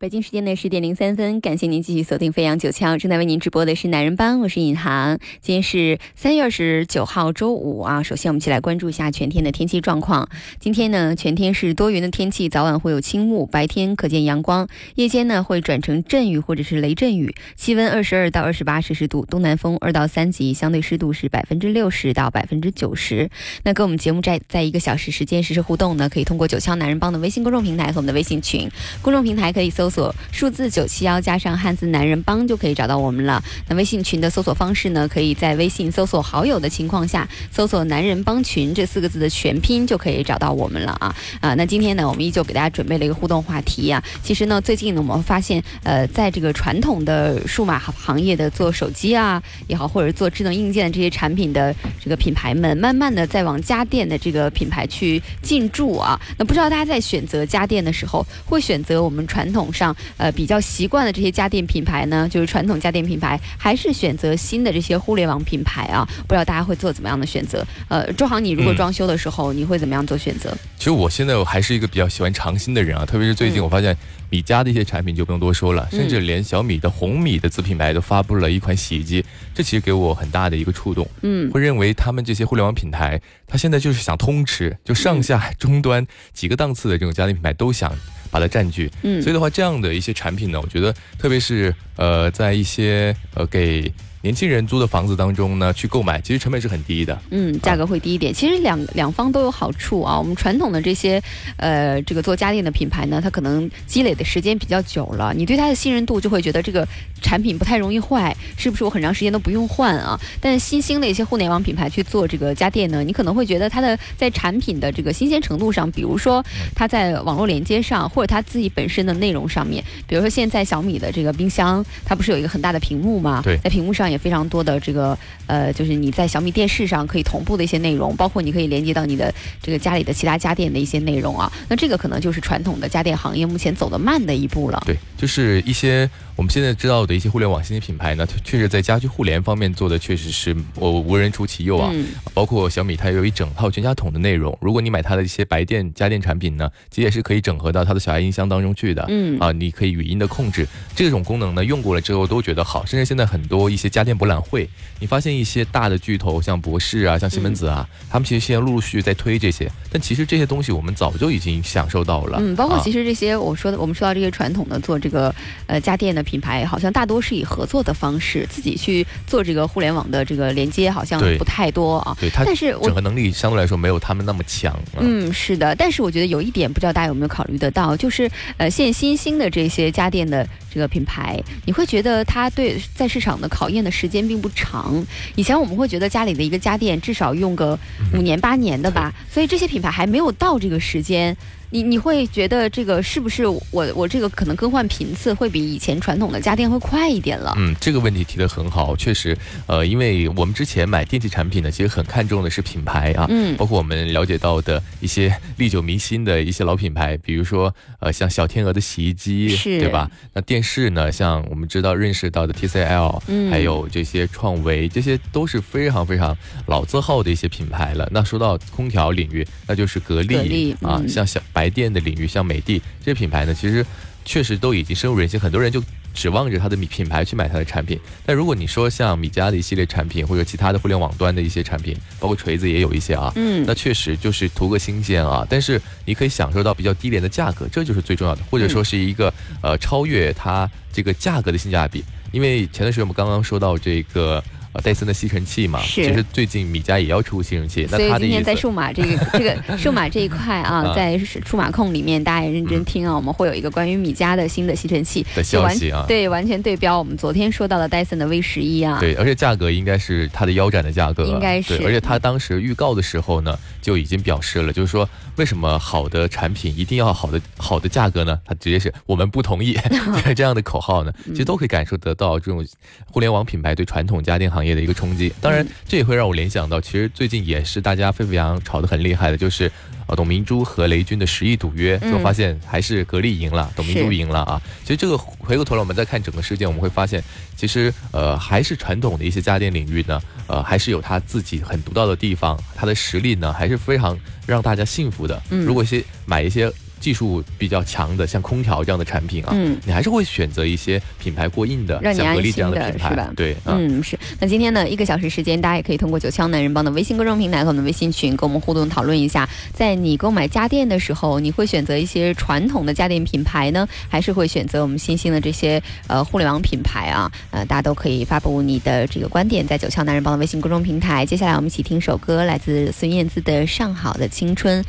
[0.00, 5.18] 北京时间的十点零三分，感谢您继续锁定飞扬九霄，正在为您直播的是男人帮，我是尹航。
[5.42, 10.26] 今天是三月二十九号周五啊，首先我们一起来关注一下全天的天气状况。
[10.58, 17.34] 今天呢，全天是多云的天气，早晚会有轻雾，白天可见阳光，夜间呢会转成阵雨或者是雷阵雨。
[17.54, 23.28] 气温二十二到二十八摄氏度，东南风二到三级，相对湿度是百分之六十到百分之九十。
[23.64, 28.66] 那跟我们节目在在一个小时时间实时互动呢，可以通过九霄男人帮的微信公众平台和我们的微信群，
[29.02, 29.89] 公众平台可以搜。
[29.90, 33.42] 索数字九七幺加上汉字男人帮就可以找到我们了。
[33.68, 35.08] 那微信群的搜索方式呢？
[35.10, 41.54] 可以在微信搜索好友的情况下，搜索“男人帮群”这四个字的全拼就可以找到我们了啊啊！
[41.54, 44.00] 那今天呢，我们依旧给大家准备了一个互动话题啊。
[44.22, 56.20] 其实呢，最近呢，我们发现，呃，在这个传统的数码行业的做手机啊也好，或者做智能硬件这些产品的这个品牌们，慢慢的在往家电的这个品牌去进驻啊。
[56.38, 59.72] 那不知道大家在选择家电的时候，会选择我们传统。
[59.80, 66.06] 上呃比较习惯的这些家电品牌呢，就是传统家电品牌，还是选择新的这些互联网品牌啊？
[66.28, 67.66] 不知道大家会做怎么样的选择？
[67.88, 70.54] 呃，周航，你如果装修的时候，你会怎么样做选择？
[70.76, 73.96] 其实我现在我还是一个比较喜欢尝新的人啊，特别是最近我发现
[74.28, 81.08] 米家的一些产品就不用多说了，甚至连小米的红米的子品牌都发布了一款洗衣机，这其实给我很大的一个触动。
[81.22, 87.90] 嗯，会认为他们这些互联网品牌，他现在就是想通吃，就上下 终端几个档次的这种家电品牌都想。
[88.30, 93.92] 把它占据，嗯，所以的话，这样的一些产品呢，我觉得，特别是呃，在一些呃给。
[94.22, 98.34] 年轻人租的房子当中呢，去购买其实成本是很低的，嗯，价格会低一点。
[98.34, 100.18] 其实两两方都有好处啊。
[100.18, 101.22] 我们传统的这些，
[101.56, 106.86] 呃，这个做家电的品牌呢，它可能积累的时间比较久了，你对它的信任度就会觉得这个
[107.22, 110.20] 产品不太容易坏，是不是我很长时间都不用换啊？
[110.38, 123.40] 但新兴的一些互联网品牌去做这个家电呢，你可能会觉得它的在产品的这个新鲜程度上，比如说它在网络连接上，或者它自己本身的内容上面，比如说现在小米的这个冰箱，它不是有一个很大的屏幕吗？
[123.42, 124.09] 对，在屏幕上。
[124.10, 125.16] 也非常多的这个
[125.46, 129.32] 呃，就是你在小米电视上可以同步的一些内容，包括你可以连接到你的
[129.62, 131.50] 这个家里的其他家电的一些内容啊。
[131.68, 134.82] 那这个可能就是传统的家电行业目前走得慢的一步了。
[134.86, 141.92] 对，就是一些我们现在知道的一些互联网新兴品牌呢，它确实在家居互联方面做的确实是我无人出其右啊。
[142.32, 144.56] 包括小米，它有一整套全家桶的内容。
[144.60, 149.04] 如果你买它的一些白电家电产品呢，其实也是可以整合到它的小爱音箱当中去的。
[149.08, 152.86] 嗯啊，你可以语音的控制这种功能呢，用过了之后都觉得好。
[152.86, 154.68] 甚至现在很多一些家家电博览会，
[154.98, 162.38] 你发现一些大的巨头，像博士啊，像西门子啊，他们其实现在陆陆续续在推这些，但其实这些东西我们早就已经享受到了。
[162.40, 165.34] 嗯，包括其实这些我说的，我们说到这些传统的做这个
[165.66, 172.16] 呃家电的品牌，好像大多是以合作的方式自己去做这个互联网的这个连接，好像不太多啊。
[172.18, 174.74] 对，但是整合能力相对来说没有他们那么强。
[174.98, 183.89] 嗯，是的，但是我觉得有一点，不知道大家有没有考虑得到，就是呃现新兴的这些家电的这个品牌，你会觉得它对在市场的考验的。
[183.90, 187.78] 时间并不长，以前我们会觉得家里的一个家电至少用个
[188.14, 191.36] 五年八年的吧，所以这些品牌还没有到这个时间。
[191.70, 193.62] 你你会觉得这个是不是我
[193.94, 197.54] 我这个可能更换频次会比以前传统的家电会快一点了？
[197.56, 199.36] 嗯，这个问题提得很好，确实，
[199.66, 210.10] 呃，因为我们之前买电器产品呢，其实很看重的是品牌啊，嗯，包括我们了解到的一些历久弥新的一些老品牌，比如说呃像小天鹅的洗衣机，对吧？
[210.32, 218.08] 那电视呢，像我们知道认识到的 TCL，嗯，还有这些创维，这些都是非常非常老字号的一些品牌了。
[218.10, 221.40] 那说到空调领域，那就是格力啊，像小。
[221.52, 223.84] 白电的领域，像美的这些品牌呢，其实
[224.24, 225.82] 确实都已经深入人心，很多人就
[226.14, 227.98] 指望着它的米品牌去买它的产品。
[228.24, 235.46] 但如果你说像米家的一系列产品，或者其他的互联网端的一些产品，包括锤子也有一些啊，嗯，那确实就是图个新鲜啊。
[235.50, 239.32] 但是你可以享受到比较低廉的价格，这就是最重要的，或者说是一个
[239.62, 242.04] 呃超越它这个价格的性价比。
[242.32, 244.42] 因为前段时间我们刚刚说到这个。
[244.72, 247.88] 啊，戴森的吸尘器嘛，其实最近米家也要出吸尘器。
[247.90, 258.98] 那所以今天在数码这个这个数码这一块啊，在数码控里面，大家也认真听啊，我们会有一个关于米家的新的吸尘器的消息啊，对，完全对标我们昨天说到的戴森的 V 十一啊。
[259.00, 261.74] 对，而且价格应该是它的腰斩的价格，应该是。
[261.84, 268.38] 而且它当时预告的时候呢，就已经表示了，就是说为什么好的产品一定要好的好的价格呢？
[268.44, 269.76] 它直接是我们不同意
[270.36, 272.64] 这样的口号呢，其实都可以感受得到这种
[273.06, 279.72] 互联网品牌对传统家电行行业的一个冲击，当然这也会让我联想到，其实最近也是大家沸沸扬扬吵得很厉害的，就是
[280.06, 284.60] 呃董明珠和雷军的十亿赌约，最后发现还是格力赢了，董明珠赢了啊。
[284.82, 287.24] 其实这个回过头来，我们再看整个事件，我们会发现，
[287.56, 295.42] 其实呃还是传统的一些家电领域呢，呃还是有它自己很独到的地方，它的实力呢还是非常让大家信服的。
[295.48, 296.70] 如果些买一些。
[297.00, 303.32] 技术比较强的，像空调这样的产品啊，嗯，你还是会选择一些品牌过硬的，像格力这样的品牌，是吧？
[303.34, 304.18] 对，嗯，是。
[304.38, 317.32] 那今天呢，一个小时时间，大家也可以通过九腔男人帮的微信公众平台和我们的微信群跟我们互动讨论一下，在你购买家电的时候，你会选择一些传统的家电品牌呢，还是会选择我们新兴的这些呃互联网品牌啊？
[317.50, 321.24] 呃，大家都可以发布你的这个观点，在九腔男人帮的微信公众平台。
[321.24, 324.82] 接下来我们一起听首歌，来自孙燕姿的《上好的青春》。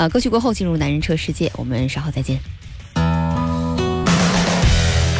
[0.00, 2.40] 呃，歌曲过后进入男人车世界，我们稍后再见。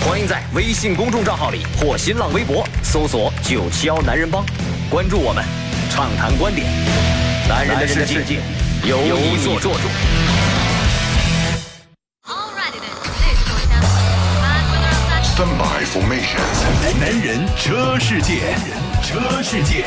[0.00, 4.42] 欢迎在微信公众账号里或新浪微博搜索“九七幺男人帮”，
[4.88, 5.44] 关注我们，
[5.90, 6.66] 畅谈观点。
[7.46, 8.40] 男人的世界
[8.82, 9.70] 由你做主。
[15.36, 16.40] Standby formation。
[16.98, 18.56] 男人车世界，
[19.02, 19.84] 车世界。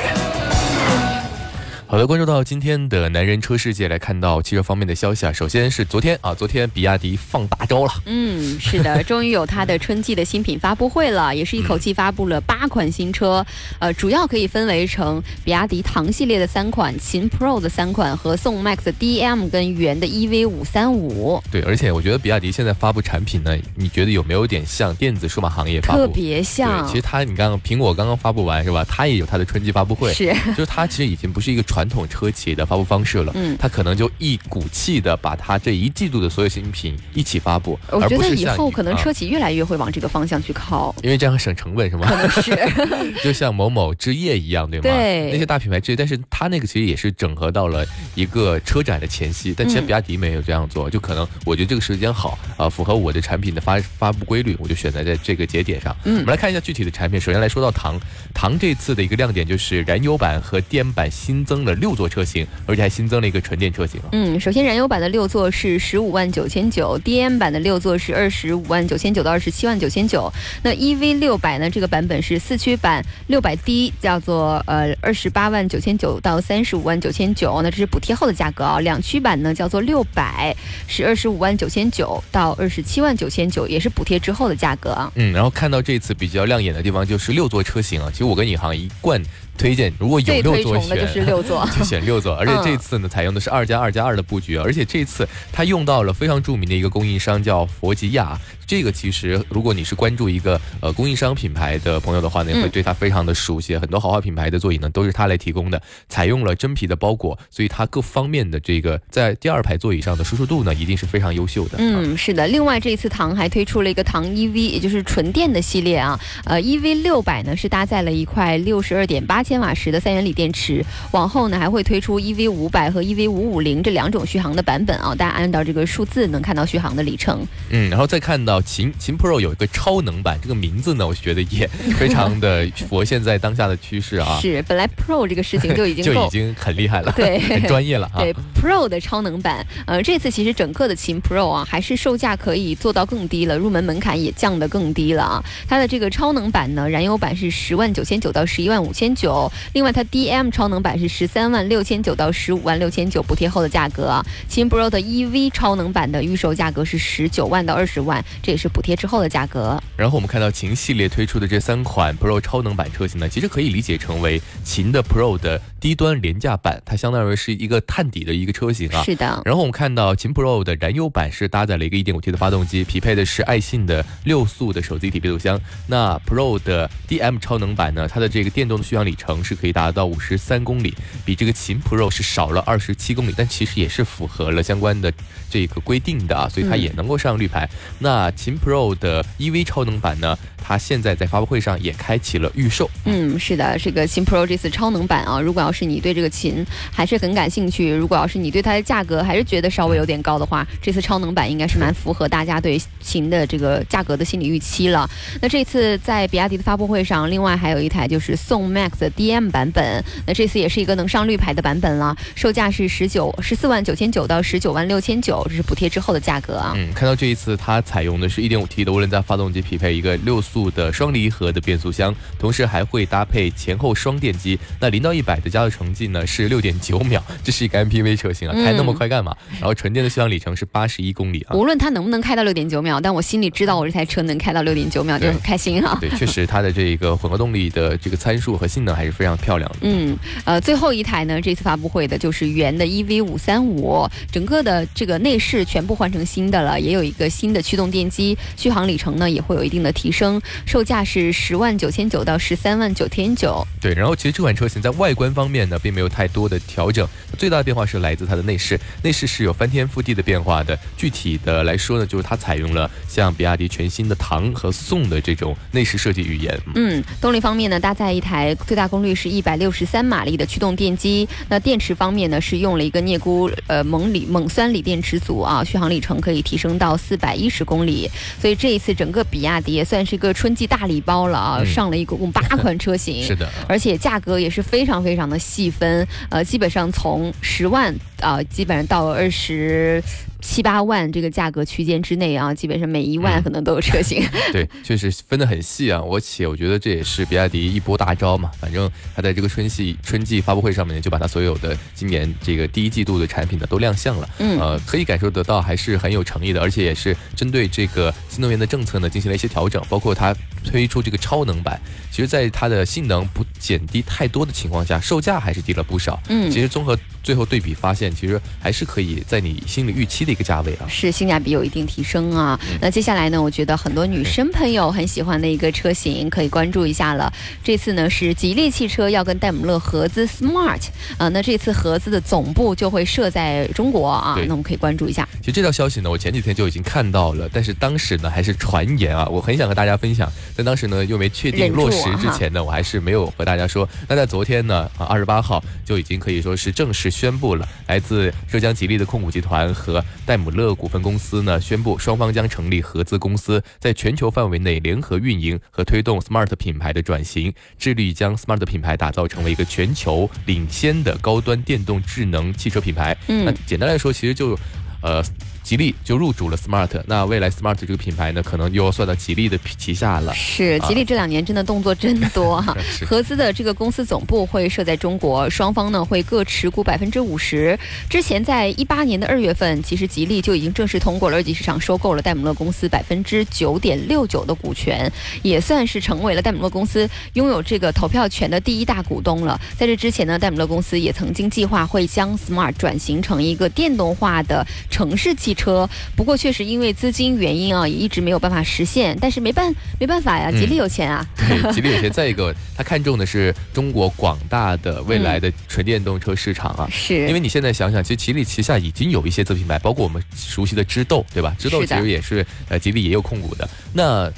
[1.94, 5.31] 好的，关注到今天的男人车世界，来看到汽车方面的消息啊。
[5.31, 7.92] 首先是昨天啊，昨天比亚迪放大招了。
[8.07, 13.45] 嗯，是的，终于有它的春季的新品发布会了，也是一口气发布了八款新车。
[13.78, 21.39] 呃，主要可以分为成比亚迪唐系列的三款，秦 Pro 的三款和宋 MAX DM 跟元的 EV 五三五。
[21.51, 26.00] 对，而且我觉得比亚迪现在发布产品呢，你觉得有没有点像电子数码行业发布？
[26.00, 26.88] 特别像。
[26.88, 28.84] 对其实它，你刚刚苹果刚刚发布完是吧？
[28.89, 30.12] 它也有它的春季发布会。
[30.12, 30.34] 是。
[30.48, 31.83] 就是它其实已经不是一个传。
[31.84, 37.78] 传统车企的发布方式了，嗯，他可能就一股气的把他这一季度的所有新品一起发布。
[37.92, 42.08] 我觉得以后可能车企越来越会往这个方向去靠，因为这样省成本是吗？
[42.08, 42.58] 可能是，
[43.22, 44.84] 就像某某之夜一样，对吗？
[44.84, 47.86] 对，那些大品牌置业，但是他那个其实也是整合到了
[48.16, 55.94] 一个车展的前夕，但其实比亚迪没有这样做，就可能我觉得这个时间好啊，符合我的产品的发发布规律，我就选择在这个节点上。
[56.06, 57.20] 嗯，我们来看一下具体的产品。
[57.20, 58.00] 首先来说到唐，
[58.34, 62.46] 唐这次的一个亮点就是燃油版和 DM 版新增了六座车型。
[62.66, 64.00] 而且还新增了一个纯电车型。
[64.12, 70.31] 嗯，首先燃油版的六座是十五万九千九，DM 版的六座是二十五万九千九到二十七万九千九。
[70.64, 71.70] 那 EV 六百呢？
[71.70, 77.62] 这个版本是四驱版六百 D，叫做呃二十八万九千九到三十五万九千九。
[77.62, 78.80] 那这是补贴后的价格啊。
[78.80, 80.56] 两驱版呢叫做六百，
[80.88, 85.12] 是二十五万九千九到二十七万九千九，也是补贴之后的价格啊。
[85.16, 88.10] 嗯，然后看到这次比较亮眼的地方就是六座车型啊。
[88.12, 89.22] 其实我跟尹航一贯。
[89.58, 92.34] 推荐如果有六座选，就是六座， 就选六座。
[92.40, 98.40] 而且这次呢，采用的是二加二加二的布局，而且这次它用到了非常著名的一个供应商，叫佛吉亚。
[98.65, 103.77] 这个其实，如果你是关注一个呃供应商品牌的朋友的话呢，会对它非常的熟悉。
[103.77, 111.77] 很多豪华品牌的座椅呢，都是它来提供的，采用了真皮的包裹，所以它各方面的这个在第二排座椅上的舒适度呢，一定是非常优秀的。
[111.80, 112.48] 嗯，是的。
[112.48, 116.19] 另外，这一次唐还推出了一个唐 EV，也就是纯电的系列啊。
[116.45, 125.13] 呃，EV 六百呢是搭载了一块六十二点八千瓦时的三元锂电池，往后呢还会推出 EV 五百和 EV 五五零这两种续航的版本啊。
[125.13, 127.45] 大家按照这个数字能看到续航的里程。
[127.69, 128.53] 嗯，然后再看到。
[128.62, 131.68] 秦秦 Pro 有一个超能版，这个名字呢，我觉得也
[131.98, 134.40] 非常的符合现在当下的趋势啊。
[134.42, 138.20] 是，本来 Pro 这个事情就已经 就已经很厉害了， 对，很专业了啊。
[138.20, 145.44] 对 Pro 的超能版，呃，这次其实整个的秦 Pro 啊，还是售价可以做到更低了，入门门槛也降得更低了啊。
[145.68, 154.26] 它的这个超能版呢，燃油版是十万九千九到十一万五千九，另外它 DM 超能版是十三万六千九到十五万六千九，补贴后的价格啊。
[154.48, 158.94] 秦 Pro 的 EV 超能版的预售价格是十九万到二十万，这也是补贴。
[158.94, 169.01] 之后的价格，然后我们看到秦系列推出的这三款 Pro 超能版车型呢，其实可以理解成为秦的 Pro 的低端廉价版，它相当于是一个探底的一个车型啊。
[169.03, 169.41] 是的。
[169.44, 175.60] 然后我们看到秦 Pro 的燃油版是搭载了一个 1.5T 的发动机，匹配的是爱信的六速的手自一体变速箱。
[175.88, 180.94] 那 Pro 的 DM 超能版呢，它的这个电动的续航里程是可以达到五十三公里，
[181.25, 185.12] 比这个秦 Pro 是少了二十七公里，但其实也是符合了相关的
[185.50, 187.68] 这个规定的啊，所以它也能够上绿牌。
[187.98, 188.94] 那秦 Pro。
[188.96, 190.38] 的 EV 超能版呢？
[190.63, 192.89] 它现在在发布会上也开启了预售。
[193.05, 205.10] 嗯，是的，这个秦 Pro 这次超能版啊，如果要是你对这个琴还是很感兴趣，如果要是你对它的价格还是觉得稍微有点高的话，这次超能版应该是蛮符合大家对琴的这个价格的心理预期了。
[205.41, 216.74] 那这次在比亚迪的发布会上，另外还有一台就是宋 MAX 的 DM 版本，那这次也是一个能上绿牌的版本了，售价是十九十四万九千九到十九万六千九，这是补贴之后的价格啊。
[216.75, 220.63] 嗯，看到这一次它采用的是一点五 T 的涡轮增压发动机，匹配一个六速。
[220.75, 224.57] 的双离合的变速箱，同时还会搭配前后双电机。
[224.79, 229.36] 那零到一百的加速成绩呢是六点九秒，这是一个 MPV 车型啊，开那么快干嘛？
[229.60, 231.55] 然后纯电的续航里程是八十一公里啊。
[231.55, 235.98] 无论它能不能开到六点九秒，但我心里知道我这台车能开到六点九秒就很开心哈。
[236.00, 239.77] 对，确实它的这个混合动力的这个参数和性能还是非常漂亮的。
[239.81, 253.66] 嗯，呃，最后一台呢，这次发布会的就是元的 EV 五三五，整个的这个内饰全部换成新的了，也有一个新的驱动电机，续航里程呢也会有一定的提升，售价是十万九千九到十三万九千九。
[253.82, 257.08] 对，然后其实这款车型在外观方面呢，并没有太多的调整，
[257.38, 260.78] 最大的变化是来自它的内饰，内饰是有翻天覆地的变化的。
[260.96, 266.60] 具体的来说呢，就是它采用了像比亚迪全新的唐和宋的这种内饰设计语言。
[266.76, 278.10] 嗯，动力方面呢，搭载一台最大功率是一百六十三马力的驱动电机，那电池方面呢，是用了一个镍钴呃锰锂锰酸锂电池组啊，续航里程可以提升到四百一十公里。
[278.42, 290.01] 所以这一次整个比亚迪也算是一个春季大礼包了啊，上了一共八款车型，是的，而且价格也是非常非常的细分，呃，基本上从十万啊，基本上到二十。
[290.46, 294.22] 七八万这个价格区间之内啊，基本上每一万可能都有车型。
[294.51, 296.01] 对，确实分得很细啊。
[296.01, 298.51] 而且我觉得这也是比亚迪一波大招嘛。
[298.60, 304.30] 反正它在这个春季春季发布会上面呢，就把它所有的今年这个第一季度的产品呢都亮相了。
[304.39, 311.79] 嗯，呃，可以感受得到还是很有诚意的，而且也是针对这个新能源的政策呢进行了一些调整，包括它推出这个超能版。
[312.12, 316.22] 其实，在它的性能不减低太多的情况下，售价还是低了不少。
[316.27, 320.34] 嗯，其实综合最后对比发现，其实还是可以在你心里预期的。
[320.34, 322.60] 一个价位啊，是性价比有一定提升啊。
[322.82, 327.32] 那接下来呢，我觉得很多女生朋友很喜欢的一个车型，可以关注一下了。
[327.63, 330.82] 这次呢是吉利汽车要跟戴姆勒合资 Smart
[331.20, 335.29] 啊，那这次合资的总部就会设在中国啊，那我们可以关注一下。
[335.39, 343.88] 其实这条消息呢，我前几天就已经看到了，但是当时呢还是传言啊，我很想和大家分享，但当时呢又没确定落实之前呢，我还是没有和大家说。
[344.07, 350.03] 那在昨天呢啊，二十八号就已经可以说是正式宣布了，来自浙江吉利的控股集团和。
[350.25, 363.17] 戴姆勒股份公司呢宣布，双方将成立合资公司，在全球范围内联合运营和推动 Smart 品牌的转型，致力将 Smart 品牌打造成为一个全球领先的高端电动智能汽车品牌。
[363.27, 364.57] 嗯，那简单来说，其实就，
[365.01, 365.24] 呃。
[365.63, 370.34] 吉利就入主了 Smart，那未来 Smart 这个品牌呢，可能又要算到吉利的旗下了。
[370.34, 372.75] 是，吉利这两年真的动作真多哈。
[373.08, 377.79] 合资的这个公司总部会设在中国，双方呢会各持股百分之五十。
[378.10, 385.10] 之前在一八年的二月份，其实吉利就已经正式通过了二级市场收购了戴姆勒公司百分之九点六九的股权，
[385.43, 389.58] 也算是成为了戴姆勒公司拥有这个投票权的第一大股东了。
[389.77, 395.52] 在这之前呢，戴姆勒公司也曾经计划会将 Smart 转型成一个电动化的城市汽。
[395.53, 399.17] 车不过确实因为资金原因啊，也一直没有办法实现。
[399.22, 401.25] 但是没办没办法呀，吉利有钱啊。
[401.74, 402.12] 吉利有钱。
[402.12, 406.88] 再一个，他看中的是中国广大的未来的纯电动车市场啊。
[406.91, 407.27] 是。
[407.27, 411.55] 因为你现在想想，其实吉利旗下已经有一些子品牌，包括我们熟悉的知豆，对吧？
[411.60, 413.69] 知豆其实也是呃吉利也有控股的。
[413.93, 414.31] 那。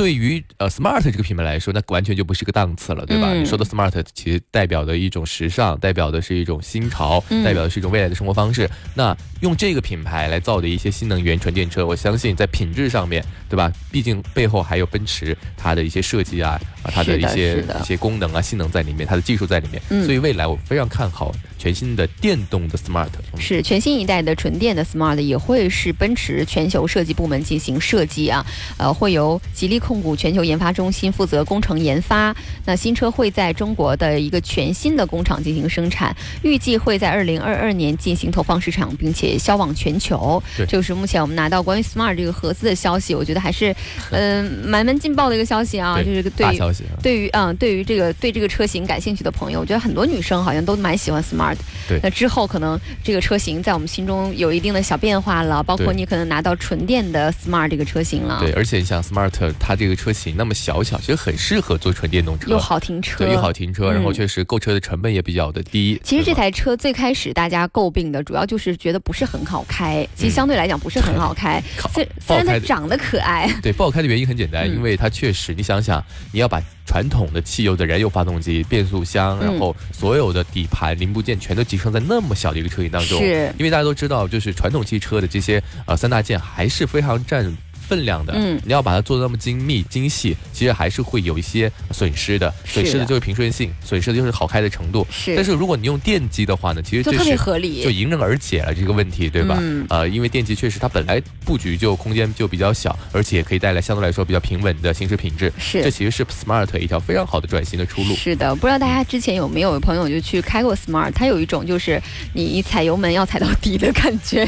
[0.00, 3.34] 对于呃 smart 这个品牌来说，那完全就不是个档次了，对吧？
[3.34, 8.66] 你说的 smart 其实代表的一种时尚，代表的是一种新潮，代表的是一种未来的生活方式。
[8.94, 13.70] 那用这个品牌来造的一些新能源纯电车，我相信在品质上面，对吧？
[13.92, 19.82] 毕竟背后还有奔驰它的一些设计啊，啊它的一些一些功能啊、性能在里面，它的技术在里面。
[20.06, 23.10] 所以未来我非常看好全新的电动的 smart。
[23.38, 28.46] 是全新一代的纯电的 smart 也会是奔驰全球设计部门进行设计啊，
[28.78, 29.78] 呃，会由吉利。
[29.90, 32.32] 控股全球研发中心负责工程研发。
[32.64, 40.40] 那新车会在中国的一个全新的工厂进行生产，预计会在二零二二年进行投放市场，并且销往全球。
[40.56, 43.74] 对，就是目前我们拿到关于 Smart 这个合资的消息，我觉得还是
[44.12, 46.00] 嗯蛮蛮劲爆的一个消息啊。
[46.00, 46.60] 就是对于
[47.02, 51.56] 对于嗯对于这个对这个车型感兴趣的朋友，我觉得很多女生好像都蛮喜欢 Smart。
[51.88, 58.38] 对，那之后可能这个车型在我们心中有一定的小变化了，包括你可能拿到纯电的 Smart 这个车型了。
[58.40, 59.79] 对，而且你像 Smart 它。
[59.80, 65.98] 这个车型那么小巧，其实很适合做纯电动车，又好停车，对，又好停车，然后确实购车的成本也比较的低。
[66.04, 71.62] 其实这台车最开始大家诟病的主要就是觉得不是很好开，其实相对来讲不是很好开。
[71.94, 83.50] 虽虽然它长得可爱， 对，不好开的原因很简单，因为它确实，你想想，你要把传统的汽油的燃油发动机、变速箱，然后所有的底盘零部件全都集成在那么小的一个车型当中，是。
[83.56, 87.50] 因为大家都知道，就是传统汽车的这些呃三大件还是非常占。
[87.90, 92.54] 分量的，嗯，你要把它做的那么精密精细，其实还是会有一些损失的。
[92.64, 95.04] 损失的就是平顺性，损失的就是好开的程度。
[95.10, 95.34] 是。
[95.34, 99.58] 但是如果你用电机的话呢，其实就特别合理，就迎刃而解了这个问题，对吧？
[99.60, 99.84] 嗯。
[99.90, 105.52] 呃，因为电机确实它本来布局就空间就比较小，而且可以带来相对来说比较平稳的行驶品质。
[105.58, 105.82] 是。
[105.82, 108.14] 这其实是 Smart 一条非常好的转型的出路。
[108.14, 112.00] 是的，不知道大家之前有没有朋友就去开过 Smart，它有一种就是
[112.34, 114.44] 你一踩油门要踩到底的感觉。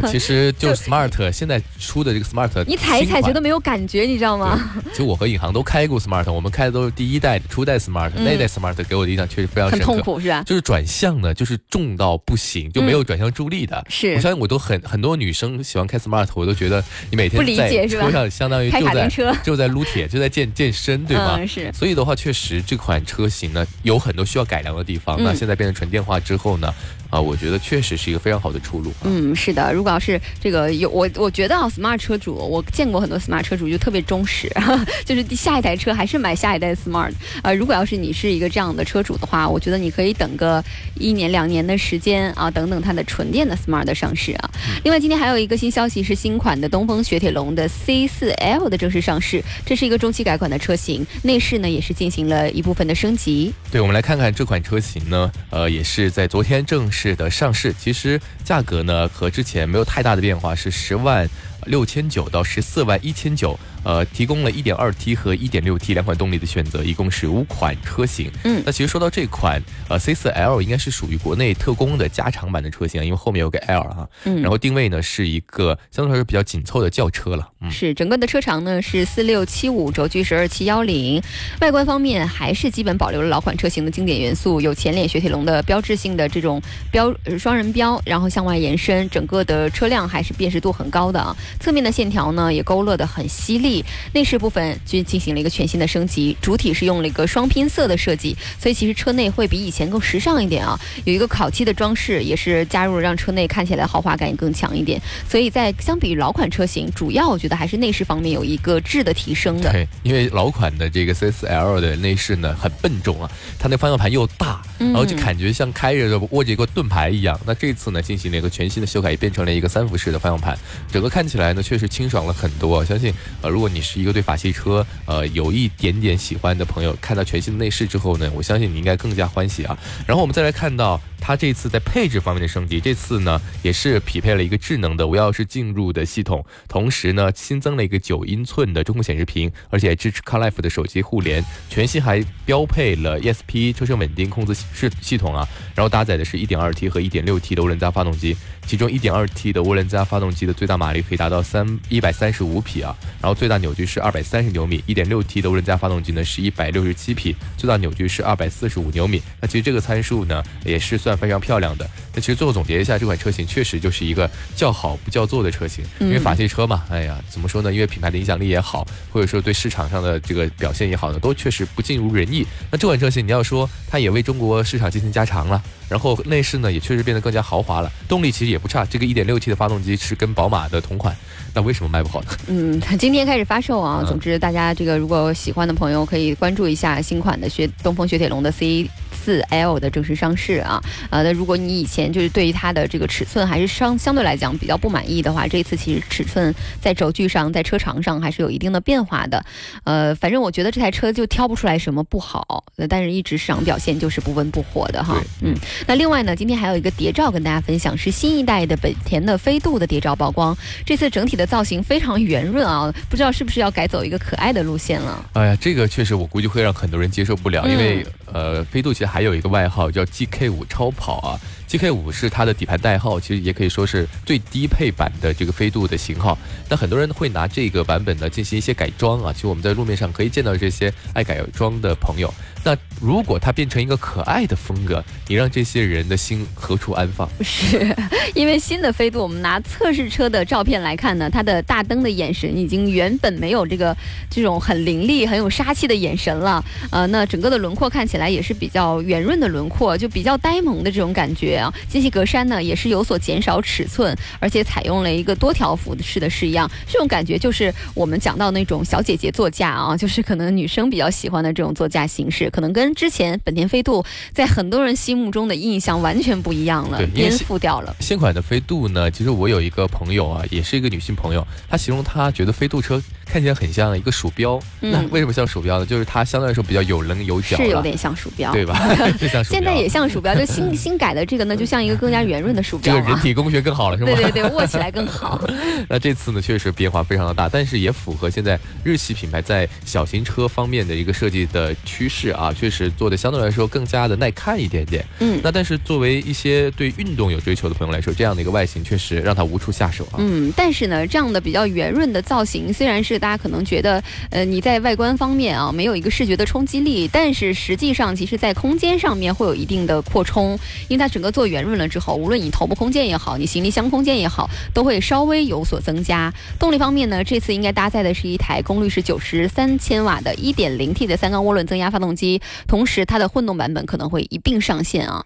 [0.00, 4.58] 呃，其实就 Smart 现在出的这个 Smart， 你踩一踩觉得没有感觉，你知道吗？
[4.94, 9.86] 就我和尹航都开过 Smart，我们开的都是第一代初代 Smart，那代 Smart 给我的印象确实非常深刻。
[9.86, 10.42] 很痛苦是吧？
[10.44, 13.84] 就是转向呢，就是重到不行，就没有转向助力的。
[13.88, 19.08] 是，我相信我都很很多女生喜欢开 Smart，我都觉得你每天在车上相当于就在
[19.42, 21.38] 就在撸铁，就在健健身，对吗？
[21.46, 21.72] 是。
[21.72, 25.22] 所以的话，确实这款车型呢有很多需要改良的地方。
[25.22, 26.72] 那现在变成纯电化之后呢？
[27.10, 28.92] 啊，我觉得确实是一个非常好的出路。
[29.04, 34.50] 嗯，是的，如果要是这个有我，我觉得啊，smart 车主，我见过很多 smart 车主就特别忠实，
[35.06, 37.12] 就是下一台车还是买下一代 smart。
[37.42, 40.62] 呃，如果要是你是一个这样的车主的话，我觉得你可以等个
[40.96, 44.50] 一年两年的时间啊，等等它的纯电的 smart 的上市啊。
[44.84, 53.50] 另外，今天还有一个新消息是新款的东风雪铁龙的 C4L 的正式上市，这是一个中期改款的车型，内饰呢也是进行了一部分的升级。
[53.70, 56.97] 对，我们来看看这款车型呢，呃，也是在昨天正式。
[57.00, 61.28] 是的，上市其实价格呢和之前没有太大的变化，是十万
[61.66, 63.56] 六千九到十四万一千九。
[63.84, 68.30] 呃，提供了一点二 T 和一点六 T 两款动力的选择，一共是五款车型。
[68.44, 74.08] 嗯，那其实说到这款呃 C4L，应该是属于国内特供的加长版的车型，因为后面有个 L 哈。
[74.24, 74.42] 嗯。
[74.42, 77.48] 然后定位呢是一个相对来说比较紧凑的轿车了。
[77.60, 77.70] 嗯。
[77.70, 81.22] 是整个的车长呢是四六七五轴距是二七幺零。
[81.60, 91.36] 外观方面还是基本保留了老款车型的经典元素，有前脸雪铁龙的标志性的这种标双人标，然后向外延伸，整个的车辆还是辨识度很高的啊。
[91.60, 93.67] 侧面的线条呢也勾勒的很犀利。
[94.12, 100.78] 内饰部分就进行了一个全新的升级，主体是用了一个双拼色的设计，所以其实车内会比以前更时尚一点啊。
[101.04, 105.00] 有一个烤漆的装饰，也是加入了让车内看起来豪华感也更强一点。
[105.28, 109.70] 所以在相比于老款车型，主要我觉得还是内饰方面有一个质的提升的。
[109.70, 117.38] 对，因为老款的这个 C4L 的内饰呢很笨重啊，它那方向盘又大，然后就感觉像开着握着一个盾牌一样。
[117.44, 120.58] 那这次呢进行了一个全新的修改，也变成了一个三辐式的方向盘，
[120.90, 122.82] 整个看起来呢确实清爽了很多。
[122.82, 123.57] 相信呃。
[123.58, 129.76] 如果你是一个对法系车呃有一点点喜欢的朋友，看到全新的内饰之后呢，我相信你应该更加欢喜啊。
[130.06, 145.46] 然后我们再来看到它这次在配置方面的升级，这次呢也是匹配了一个智能的无钥匙进入的系统，同时呢新增了一个九英寸的中控显示屏，而且支持 CarLife 的手机互联，全系还标配了 ESP 车身稳定控制系系统啊。
[145.74, 159.22] 然后搭载的是 1.2T 和 1.6T 的涡轮增压发动机，其中 1.2T 的涡轮增压发动机的最大马力可以达到三一百三十五匹啊，然后最大扭矩是二百三十牛米，一点六 T 的涡轮增压发动机呢是一百六十七匹，最大扭矩是二百四十五牛米。
[159.40, 161.88] 那其实这个参数呢也是算非常漂亮的。
[162.12, 167.72] 那其实最后总结一下，这款车型确实就是一个叫好不叫座的车型，因为法系车嘛，哎呀，怎么说呢？
[167.72, 172.46] 因为品牌的影响力也好，或者说对市场上的这个表现也好呢，都确实不尽如人意。
[172.70, 178.84] 那这款车型你要说它也为中国市场进行加长了，然后内饰呢也确实变得更加豪华了，动力其实也不差。
[178.84, 181.16] 这个 1.6T 的发动机是跟宝马的同款。
[181.54, 182.28] 那为什么卖不好呢？
[182.48, 184.04] 嗯，今天开始发售啊。
[184.06, 188.88] 总之，大家这个如果喜欢的朋友可以关注一下新款的雪东风雪铁龙的 C
[189.24, 190.80] 四 L 的正式上市啊。
[191.10, 199.44] 呃，那如果你以前就是对于它的这个尺寸还是相相对来讲比较不满意的话，这次其实尺寸在轴距上、在车长上还是有一定的变化的。
[199.84, 205.20] 呃，反正我觉得这台车就挑不出来什么不好，但是一直市场表现就是不温不火的哈。
[205.42, 205.54] 嗯。
[205.86, 210.56] 那另外呢，今天还有一个谍照跟大家分享，是新一代的本田的飞度的谍照曝光。
[210.86, 215.24] 这次整体的造型非常圆润啊，不知道是不是要改走一个可爱的路线了？
[215.32, 221.34] 哎呀，这个确实我估计会让很多人接受不了，因为呃，飞度其实还还有一个外号叫 GK 五超跑啊。
[221.68, 226.36] GK 五是它的底盘代号，其实也可以说是最低配版的这个飞度的型号。
[226.68, 232.32] 那很多人会拿这个版本呢进行一些改装啊，其实我们在路面上可以见到这些爱改装的朋友。
[232.64, 237.28] 那如果它变成一个可爱的风格，你让这些人的心何处安放？
[237.44, 237.94] 是
[238.34, 243.96] 因为新的飞度，我们拿测试车的照片来看呢，它的大灯的眼神已经原本没有这个
[244.28, 246.62] 这种很凌厉、很有杀气的眼神了。
[246.90, 251.57] 呃，那整个的轮廓看起来也是比较圆润的轮廓，就比较呆萌的这种感觉。
[251.58, 267.92] 啊，进气格栅呢也是有所减少尺寸，而且采用了一个多条幅式的式样，这种感觉就是我们讲到那种小姐姐座驾啊，就是可能女生比较喜欢的这种座驾形式，可能跟跟之前本田飞度在很多人心目中的印象完全不一样了，颠覆掉了。
[267.98, 274.58] 新款的飞度呢，其实我有一个朋友啊，也是一个女性朋友，她形容她觉得飞度车看起来很像一个鼠标。
[274.80, 275.86] 那为什么像鼠标呢？
[275.86, 278.78] 就是它相对来说比较有棱有角，是有点像鼠标，对吧？
[279.44, 282.94] 现在也像鼠标，就新 新改的这个呢，就像一个更加圆润的鼠标。
[282.94, 284.10] 这个人体工学更好了，是吗？
[284.14, 285.40] 对对对，握起来更好。
[285.88, 295.04] 那这次呢，确实变化非常的大，但是也符合现在日系品牌在小型车方面的一个设计的趋势啊，确实做的相对来说更加的耐看一点点。
[295.20, 300.16] 嗯，那但是作为一些对运动有追求的朋友来说，这样的一个外形确实让他无处下手啊。
[300.18, 316.32] 嗯，但是呢，这样的比较圆润的造型，虽然是大家可能觉得，呃，你在外观方面啊没有一个视觉的冲击力，但是实际上其实在空间上面会有一定的扩充，因为它整个做圆润了之后，无论你头部空间也好，你行李箱空间也好，都会稍微有所增加。
[316.58, 325.24] 动力方面呢，这次应该搭载的是一台功率是九十三千瓦的 1.0T 的三缸涡轮增压发动机，同时它的混动版本可能会一并上线啊。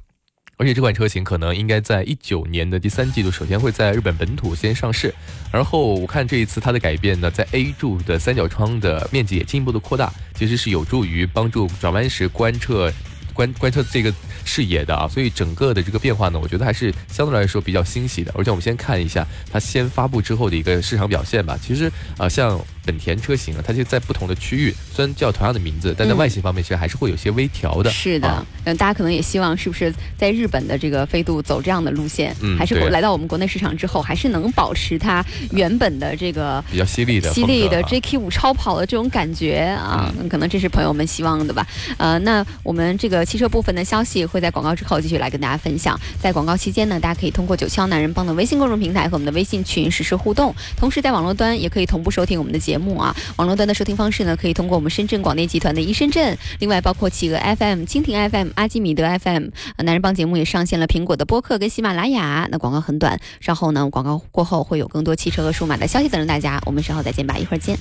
[0.62, 5.12] 而且这款车型可能应该在一九年的第三季度，首先会在日本本土先上市。
[5.52, 12.92] 然后我看这一次它的改变呢，在 A 柱的三角窗的面积也进一步的扩大，其实是有助于帮助转弯时观测。
[13.34, 14.12] 观观测这个
[14.44, 18.30] 视野的啊，所以整个的这个变化呢，我觉得还是相对来说比较欣喜的。
[18.36, 21.58] 而且我们先看一下它先发布之后的一个市场表现吧。
[21.58, 27.90] 其实啊，像本田车型啊，它就在不同的区域，虽然叫同样的名字，但在外形方面其实还是会有些微调的。
[27.90, 40.12] 是的，嗯，大家可能也希望是不是在日本的这个飞度走这样的路线，嗯，还是来到我们国内市场之后，还是能保持它原本的这个比较犀利的、犀利的 JK 五超跑的这种感觉啊？
[40.28, 41.66] 可能这是朋友们希望的吧？
[41.96, 43.22] 呃，那我们这个。
[43.32, 45.98] 汽车部分的消息会在广告之后继续来跟大家分享。
[46.20, 53.14] 在广告期间呢，大家可以通过九霄男人帮的微信公众平台和我们的微信群实时互动，同时在网络端也可以同步收听我们的节节目啊。
[53.36, 59.48] 网络端的收听方式呢，可以通过我们深圳广电集团的一深圳，另外包括企鹅 FM、蜻蜓 FM、阿基米德 FM。
[59.84, 62.48] 男人帮节目也上线了苹果的播客跟喜马拉雅。
[62.50, 66.58] 那广告很短，稍后呢，广告过后会有更多汽车和数码的消息等着大家。
[66.64, 67.76] 我们稍后再见吧，一会儿见。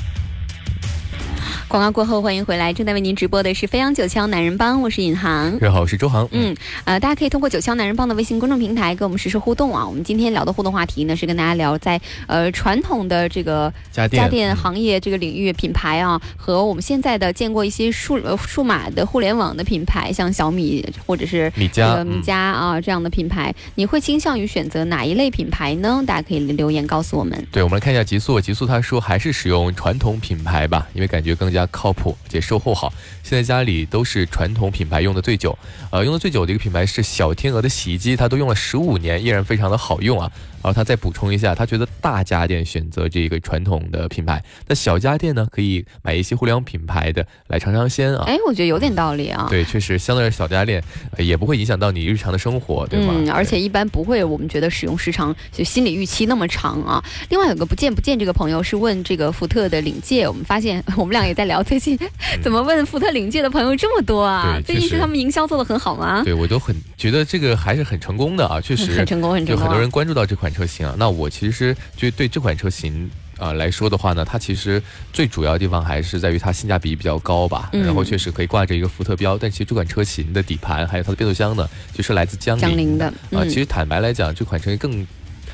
[1.71, 2.73] 广告过后，欢迎回来。
[2.73, 5.57] 正在为您直播的是飞扬九霄男人帮，我是尹航。
[5.57, 6.27] 大家好，我是周航。
[6.31, 6.53] 嗯，
[6.83, 9.87] 呃，大家可以通过九霄男人帮的微信公众平台跟我们实时互动啊。
[9.87, 26.03] 我们今天聊的互动话题呢，是跟大家聊在呃传统的这个家电家电行业这个领域品牌啊，和我们现在的见过一些数呃数码的互联网的品牌，像小米或者是米家米家啊这样的品牌，你会倾向于选择哪一类品牌呢？
[26.05, 27.47] 大家可以留言告诉我们。
[27.49, 28.41] 对，我们来看一下极速。
[28.41, 31.60] 极速他说还是使用传统品牌吧，因为感觉更加。
[31.67, 32.91] 靠谱且售后好，
[33.23, 35.57] 现在家里都是传统品牌用的最久，
[35.91, 40.31] 呃，用的最久的一个品牌是小天鹅的洗衣机，它都用了十五年，依然非常的好用啊。
[40.63, 48.25] 然后他再补充一下，他觉得大家电选择这个传统的品牌，那小家电呢，可以买一些互联网品牌的来尝尝鲜啊。
[48.27, 49.47] 哎，我觉得有点道理啊。
[49.49, 50.79] 对，确实，相对来说小家电
[51.17, 53.11] 也不会影响到你日常的生活，对吗？
[53.17, 57.03] 嗯，而且一般不会，我们觉得使用时长就心理预期那么长啊。
[57.29, 61.97] 另外有个不见不见这个朋友是问这个福特的领界，我们发现 我们俩也在聊最近
[62.43, 64.59] 怎么问福特领界的朋友这么多啊？
[64.63, 66.21] 最近是他们营销做的很好吗？
[66.23, 70.51] 对我都很觉得这个还是很成功的啊，确实很成功，很成功，就很多人关注到这款。
[70.51, 83.45] 车型啊，那我其实就对这款车型啊来说的话呢，它其实最主要的地方还是在于它性价比比较高吧，然后确实可以挂着一个福特标，但其实这款车型的底盘还有它的变速箱呢，就是来自江铃的啊。
[83.45, 85.07] 其实坦白来讲，这款车更。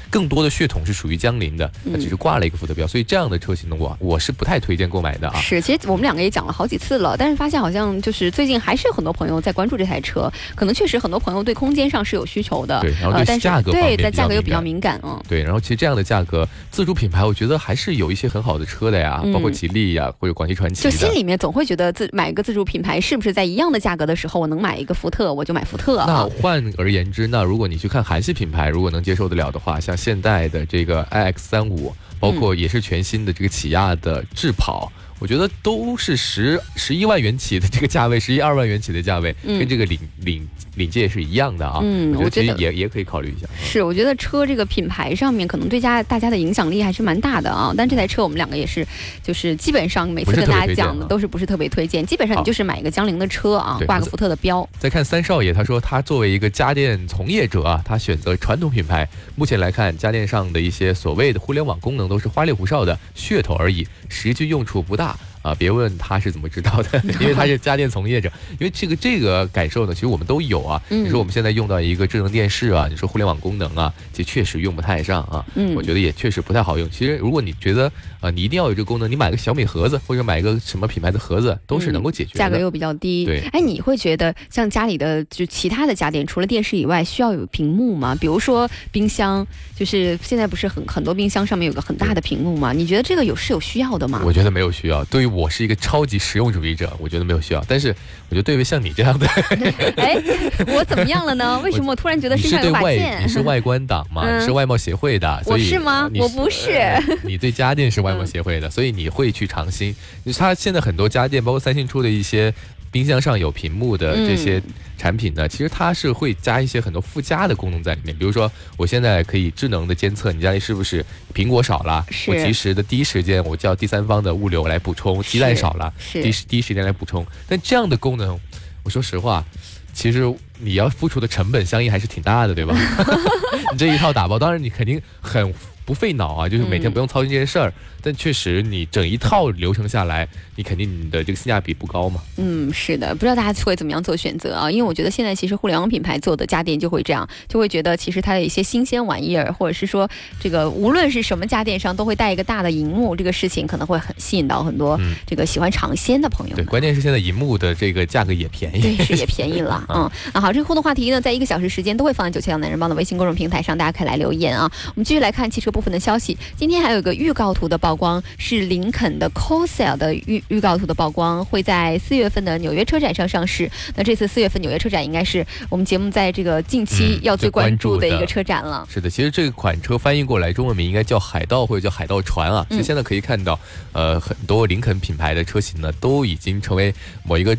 [0.10, 5.40] 更多的血统是属于江铃的，它只是挂了一个福特标，所以这样的车型呢，我我是不太推荐购买的啊。
[5.40, 20.84] 是，其实我们两个也讲了好几次了，但是发现好像就是最近还是有很多朋友在关注这台车，可能确实很多朋友对空间上是有需求的，对，然后对价格对，在价格又比较敏感嗯，对，然后其实这样的价格，自主品牌我觉得还是有一些很好的车的呀，包括吉利呀，或者广汽传祺。
[20.84, 26.04] 就心里面总会觉得自买一个自主品牌，是不是在一样的价格的时候，我能买一个福特，我就买福特。
[26.08, 30.88] 那换而言之，那如果你去看韩系品牌，如果能接受得了的话，像现代的这。
[30.88, 34.90] 个 iX 三五，包括也是全新的这个起亚的智跑。
[35.20, 41.80] 我觉得都是十十一万元起的这个价位，十一二万元起的价位，跟这个领领领界是一样的啊。
[41.84, 43.46] 嗯，我觉得也也可以考虑一下。
[43.62, 47.74] 是，我觉得车这个品牌上面可能对家大家的影响力还是蛮大的啊。
[47.76, 48.88] 但这台车我们两个也是，
[49.22, 52.06] 就是基本上每次跟大家讲的都是不是特别推荐。
[52.06, 54.68] 基本上你就是买一个江铃的车啊，挂个福特的标。
[54.80, 59.08] 再看三少爷，他说他作为一个家电从业者啊，他选择传统品牌。
[59.36, 65.16] 目前来看，家电上的一些所谓的互联网功能都是花里胡哨的噱头而已，实际用处不大。
[65.48, 68.30] 啊，别问他是怎么知道的， 因为他是家电从业者。
[68.60, 70.82] 因为这个这个感受呢，其实我们都有啊。
[70.90, 75.46] 你说我们现在用到一个智能电视啊，你说互联网功能啊，其实确实用不太上啊。
[75.56, 76.90] 嗯，我觉得也确实不太好用。
[76.92, 82.40] 其实如果你觉得啊，你一定要有这个功能，你买个小米盒子或者买个什么品牌的盒子，都是能够解决的。
[82.40, 83.26] 价格又比较低。
[83.26, 83.40] 对。
[83.54, 88.14] 哎，你会觉得像家里的就其他的家电，除了电视以外，需要有屏幕吗？
[88.20, 92.74] 比如说冰箱，就是现在不是很很多冰箱上面有个很大的屏幕吗？
[92.74, 94.22] 你觉得这个有是有需要的吗？
[94.26, 95.04] 我觉得没有需要。
[95.06, 97.64] 对于我是一个超级实用主义者，我觉得没有需要。
[97.68, 97.90] 但是
[98.30, 99.28] 我觉得对于像你这样的，
[99.98, 100.20] 哎，
[100.66, 101.60] 我怎么样了呢？
[101.64, 103.22] 为什么我突然觉得身上有把剑？
[103.24, 104.44] 你是外观党嘛？
[104.44, 106.10] 是外贸协会的，我是吗？
[106.16, 106.82] 我不是。
[107.22, 109.96] 你对家电是外贸协会的，所以你会去尝新。
[110.36, 112.52] 它现在很多家电，包括三星出的一些。
[112.98, 114.60] 冰箱上有屏幕的这些
[114.98, 118.18] 产品呢，其实它是会加一些很多附加的功能在里面。
[118.18, 127.24] 比如说，我现在可以智能的监测你家里是不是苹果少了，我及时的第一时间我叫第三方的物流来补充；鸡蛋少了，第第一时间来补充。
[127.48, 128.36] 但这样的功能，
[128.82, 129.46] 我说实话，
[129.94, 130.24] 其实
[130.58, 132.76] 你要付出的成本相应还是挺大的，对吧？
[133.72, 135.54] 你这一套打包，当然你肯定很。
[135.88, 142.20] 不费脑啊，就是每天不用操心这些事儿，但确实你整一套流程下来，你肯定你的这个性价比不高嘛。
[142.36, 144.70] 嗯，是的，不知道大家会怎么样做选择啊？
[144.70, 150.10] 因为我觉得现在其实互联网品牌做的家电就会这样，就会觉得其实它的一些新鲜玩意儿，或者是说
[150.42, 156.56] 这个无论是什么家电商都会带一个大的荧幕，这个事情可能会很吸引到很多这个喜欢尝鲜的朋友。
[156.58, 159.82] 对，关键是现在荧幕的这个价格也便宜，对，是也便宜了。
[159.88, 164.70] 嗯，啊好，这个互动话题呢，在一个小时时间都会放在九七幺男人帮的微信公众平台上，大家可以来留言啊。
[164.88, 165.72] 我们继续来看汽车。
[165.78, 173.70] 部分的消息，今天还有一个预告图的曝光，是林肯的 Cosel 的预预告图的曝光，会在四月份的纽约车展上上市。
[173.96, 178.88] 那这次四月份纽约车展应该是我们节目在这个近期要最关注的一个车展了。
[178.92, 182.66] 是的，其实这款车翻译过来中文名应该叫海盗或者叫海盗船啊。
[182.72, 183.60] 其实现在可以看到，
[183.92, 186.92] 呃，很多林肯品牌的车型呢，都已经成为
[187.24, 187.56] 某一个。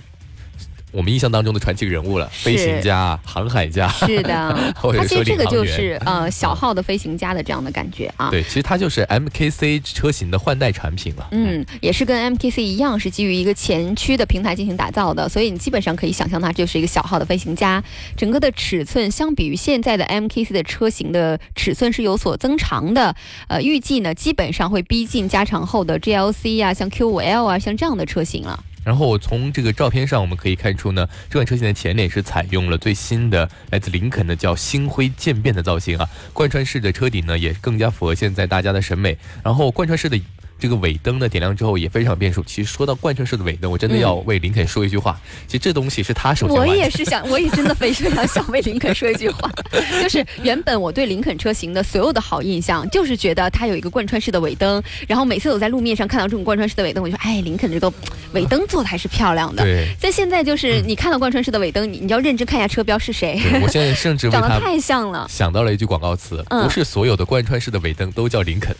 [0.90, 8.30] 我们印象当中的传奇人物了，飞行家、航海家，是的， 他其实这个就是呃小号的飞行家的这样的感觉啊。
[8.30, 11.28] 对，其实它就是 MKC 车型的换代产品了。
[11.32, 17.82] 嗯，也是跟 MKC 一样，是基于一个前驱的平台进行打造的，所以你基本上可以想象它就是一个小号的飞行家。
[18.16, 23.14] 整个的尺寸相比于现在的 MKC 的车型的尺寸是有所增长的。
[23.48, 28.64] 呃，预计呢基本上会逼近加长后的 GLC 啊，像 Q5L 啊，像这样的车型了。
[28.88, 40.18] 然后从这个照片上我们可以看出呢，这款车型的前脸是采用了最新的来自林肯的叫星辉渐变的造型啊，贯穿式的车顶呢也更加符合现在大家的审美，然后贯穿式的。
[40.58, 42.42] 这个尾灯呢点亮之后也非常变数。
[42.44, 45.18] 其实说到贯穿式的尾灯，我真的要为林肯说一句话。
[45.46, 49.50] 其实这东西是他首先我也是想，我也真的非常想为林肯说一句话。
[50.02, 54.82] 就是原本我对林肯车型的所有的好印象，就是觉得它有一个贯穿式的尾灯。
[55.06, 57.92] 然后每次我在路面上看到这种贯穿式的尾灯，我就说，哎，林肯这个
[58.32, 59.62] 尾灯做的还是漂亮的。
[59.62, 59.86] 对。
[60.00, 63.40] 在现在就是你看到贯穿式的尾灯，你你要认真看一下车标是谁。
[63.62, 65.26] 我现在甚至 长得太像了。
[65.28, 68.74] 想到了一句广告词，不是所有的贯穿式的尾灯都叫林肯。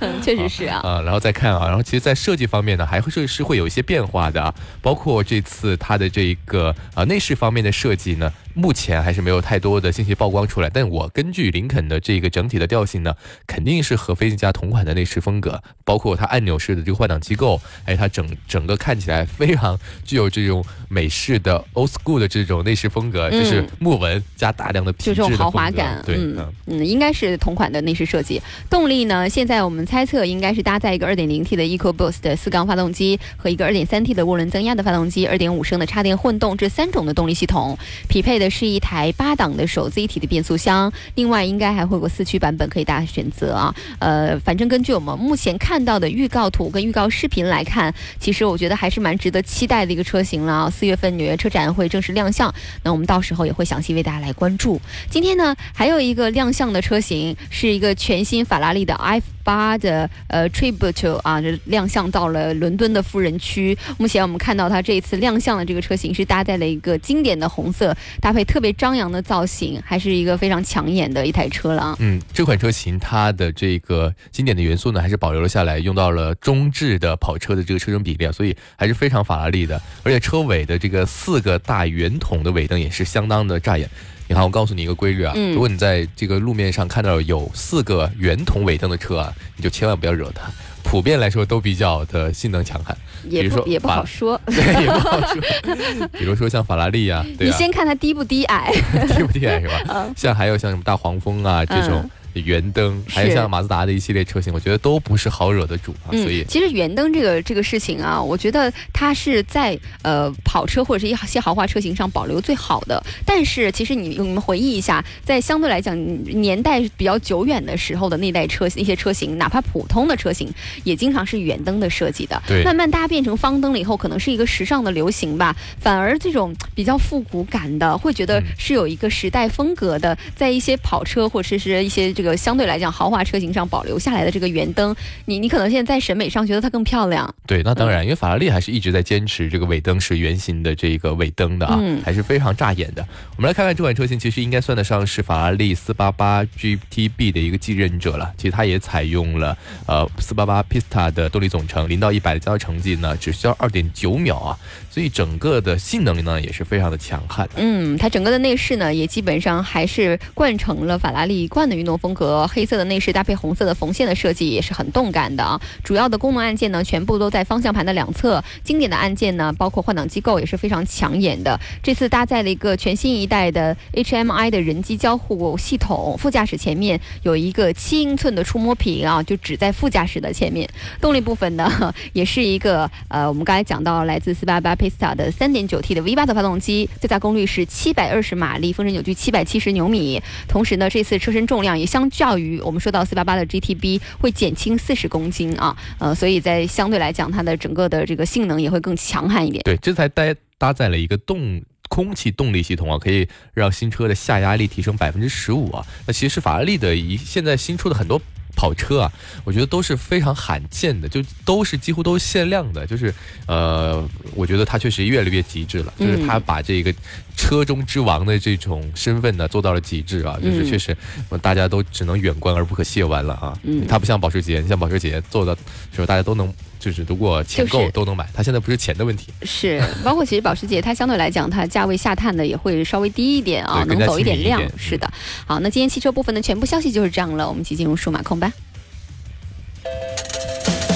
[0.00, 0.80] 嗯， 确实是啊。
[0.82, 1.16] 啊，然后。
[1.26, 8.32] 再看啊，然后其实，在设计方面呢，还会是是会有一些变化的啊，包括这次它的这个啊内饰方面的设计呢。
[8.56, 13.14] 目前还是没有太多的信息曝光出来，但我根据林肯的这个整体的调性呢，
[13.46, 28.40] 肯定是和飞行家同款的内饰风格，包括它按钮式的这个换挡机构，哎，它整整个看起来非常具有这种美式的 old school 的这种内饰风格，就是木纹加大量的皮质的这种豪华感，对，嗯，应该是同款的内饰设计。
[28.70, 37.76] 动力呢，现在我们猜测应该是搭载一个 2.0T 的 EcoBoost 的四缸发动机和一个 2.3T 的涡轮增压的发动机，2.5升的插电混动这三种的动力系统
[38.08, 38.45] 匹配的。
[38.48, 43.74] 是一台八档的手自一体的变速箱，另外应该还会有个四驱版本可以大家选择啊。
[43.98, 50.70] 呃，反正根据我们目前看到的预告图跟预告视频来看，其实我觉得还是蛮值得期待的一个车型了啊。
[50.70, 54.80] 四月份纽约车展会正式亮相，那我们到时候也会详细为大家来关注。
[55.10, 59.24] 今天呢，还有一个亮相的车型是一个全新法拉利的 F。
[59.46, 63.78] 八的呃 Tribute 啊，就亮相到了伦敦的富人区。
[63.96, 71.96] 目前我们看到它这一次亮相的这个车型是搭载了一个经典的红色，搭特别张扬的造型，还是一个非常抢眼的一台车了。
[71.98, 79.80] 嗯，这款车型它的这个经典的元素呢，还是保留了下来，用到了中置的跑车的这个车身比例，所以还是非常法拉利的。
[80.02, 83.88] 而且车尾的这个四个大圆筒的尾灯也是相当的扎眼。
[84.28, 90.50] 你看，我告诉你一个规律啊，如果你在这个路面上看到有四个圆筒尾灯的车啊，你就千万不要惹它。
[90.88, 92.96] 普遍来说都比较的性能强悍，
[93.28, 96.08] 也不也不好说， 对，也不好说。
[96.12, 98.70] 比如说像法拉利啊，你先看它低不低矮，
[99.16, 100.06] 低不低矮是吧？
[100.16, 102.08] 像还有像什么大黄蜂啊这种。
[102.40, 106.10] 圆灯，还有像马自达的一系列车型，我觉得都不是好惹的主啊。
[106.12, 113.02] 所以，其实圆灯这个这个事情啊，我觉得它是在呃跑车或者是一些豪华车型上保留最好的。
[113.24, 115.96] 但是，其实你你们回忆一下，在相对来讲
[116.40, 120.48] 年代比较久远的时候的那代车一些车型，哪怕普通的车型，
[120.84, 122.42] 也经常是圆灯的设计的。
[122.46, 125.54] 对，慢慢大家变成方灯了以后，可能是一个时尚的流行吧。
[125.78, 137.32] 反而这种比较复古感的，会觉得是有一个时代风格的，在一些跑车或者是一些这个相对来讲豪华车型上保留下来的这个圆灯，你你可能现在在审美上觉得它更漂亮。
[137.46, 143.06] 对，那当然，因为法拉利还是一直在坚持这个尾灯是圆形的这个尾灯的啊，还是非常扎眼的。
[143.36, 148.32] 我们来看看这款车型，其实应该算得上是法拉利四八八 GTB 的一个继任者了。
[148.36, 154.58] 其实它也采用了呃四八八 Pista 的动力总成，零到一百的加速成绩呢只需要二点九秒啊，
[154.90, 157.48] 所以整个的性能呢也是非常的强悍。
[157.56, 165.60] 嗯，它整个的内饰呢也基本上还是贯承了法拉利一贯的运动风风格，黑色的内饰搭配红色的缝线的设计也是很动感的啊。
[165.82, 171.58] 主要的功能按键呢全部都在方向盘的两侧，经典的按键呢包括换挡机构也是非常抢眼的。
[171.82, 180.68] 这次搭载了一个全新一代的 HMI 的人机交互系统，副驾驶前面有一个七英寸的触摸屏啊，就只在副驾驶的前面。
[181.00, 190.22] 动力部分呢，也是一个呃，我们刚才讲到来自四八八 Pista 的三点九 T 的 V 八的发动机，最大功率是七百二十马力，峰值扭矩七百七十牛米。
[190.46, 199.62] 同时呢，这次车身重量也相较于我们说到四八八的 GTB 会减轻四十公斤啊，呃，所以在相对来讲，它的整个的这个性能也会更强悍一点。
[199.64, 200.22] 对，这才搭
[200.58, 201.62] 搭载了一个动。
[201.88, 205.86] 空气动力系统啊，可以让新车的下压力提升百分之十五啊。
[206.04, 208.20] 那其实法拉利的一现在新出的很多
[208.56, 209.12] 跑车啊，
[209.44, 212.84] 我觉得都是非常罕见的，就都是几乎都是限量的。
[212.84, 213.14] 就是
[213.46, 214.02] 呃，
[214.34, 216.92] 我觉得它确实越来越极致了，就是它把这个
[217.36, 220.36] 车中之王的这种身份呢做到了极致啊。
[220.42, 220.96] 就是确实
[221.40, 223.56] 大家都只能远观而不可亵玩了啊。
[223.62, 225.54] 嗯，它不像保时捷，你像保时捷做的
[225.94, 226.52] 时候大家都能。
[226.86, 229.26] 就是如果钱够都能买，它现在不是钱的问题。
[229.42, 234.62] 是，包括其实保时捷它相对来讲，它价位下探的也会稍微低一点啊，能走一点量。
[234.78, 235.12] 是的，
[235.46, 238.52] 好，那今天汽车部分的全部消息就是这样了，我们即进入数码控吧。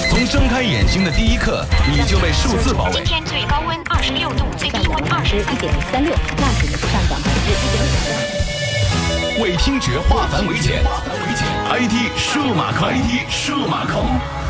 [0.09, 2.93] 从睁开眼睛的第一刻，你就被数字包围。
[2.93, 7.83] 今天最高温二十六度，最低温二十一点三六，纳指是上涨百分之一点
[9.37, 9.43] 五。
[9.43, 10.81] 为听觉化繁为简
[11.69, 14.40] ，IT 数码控，IT 数码控。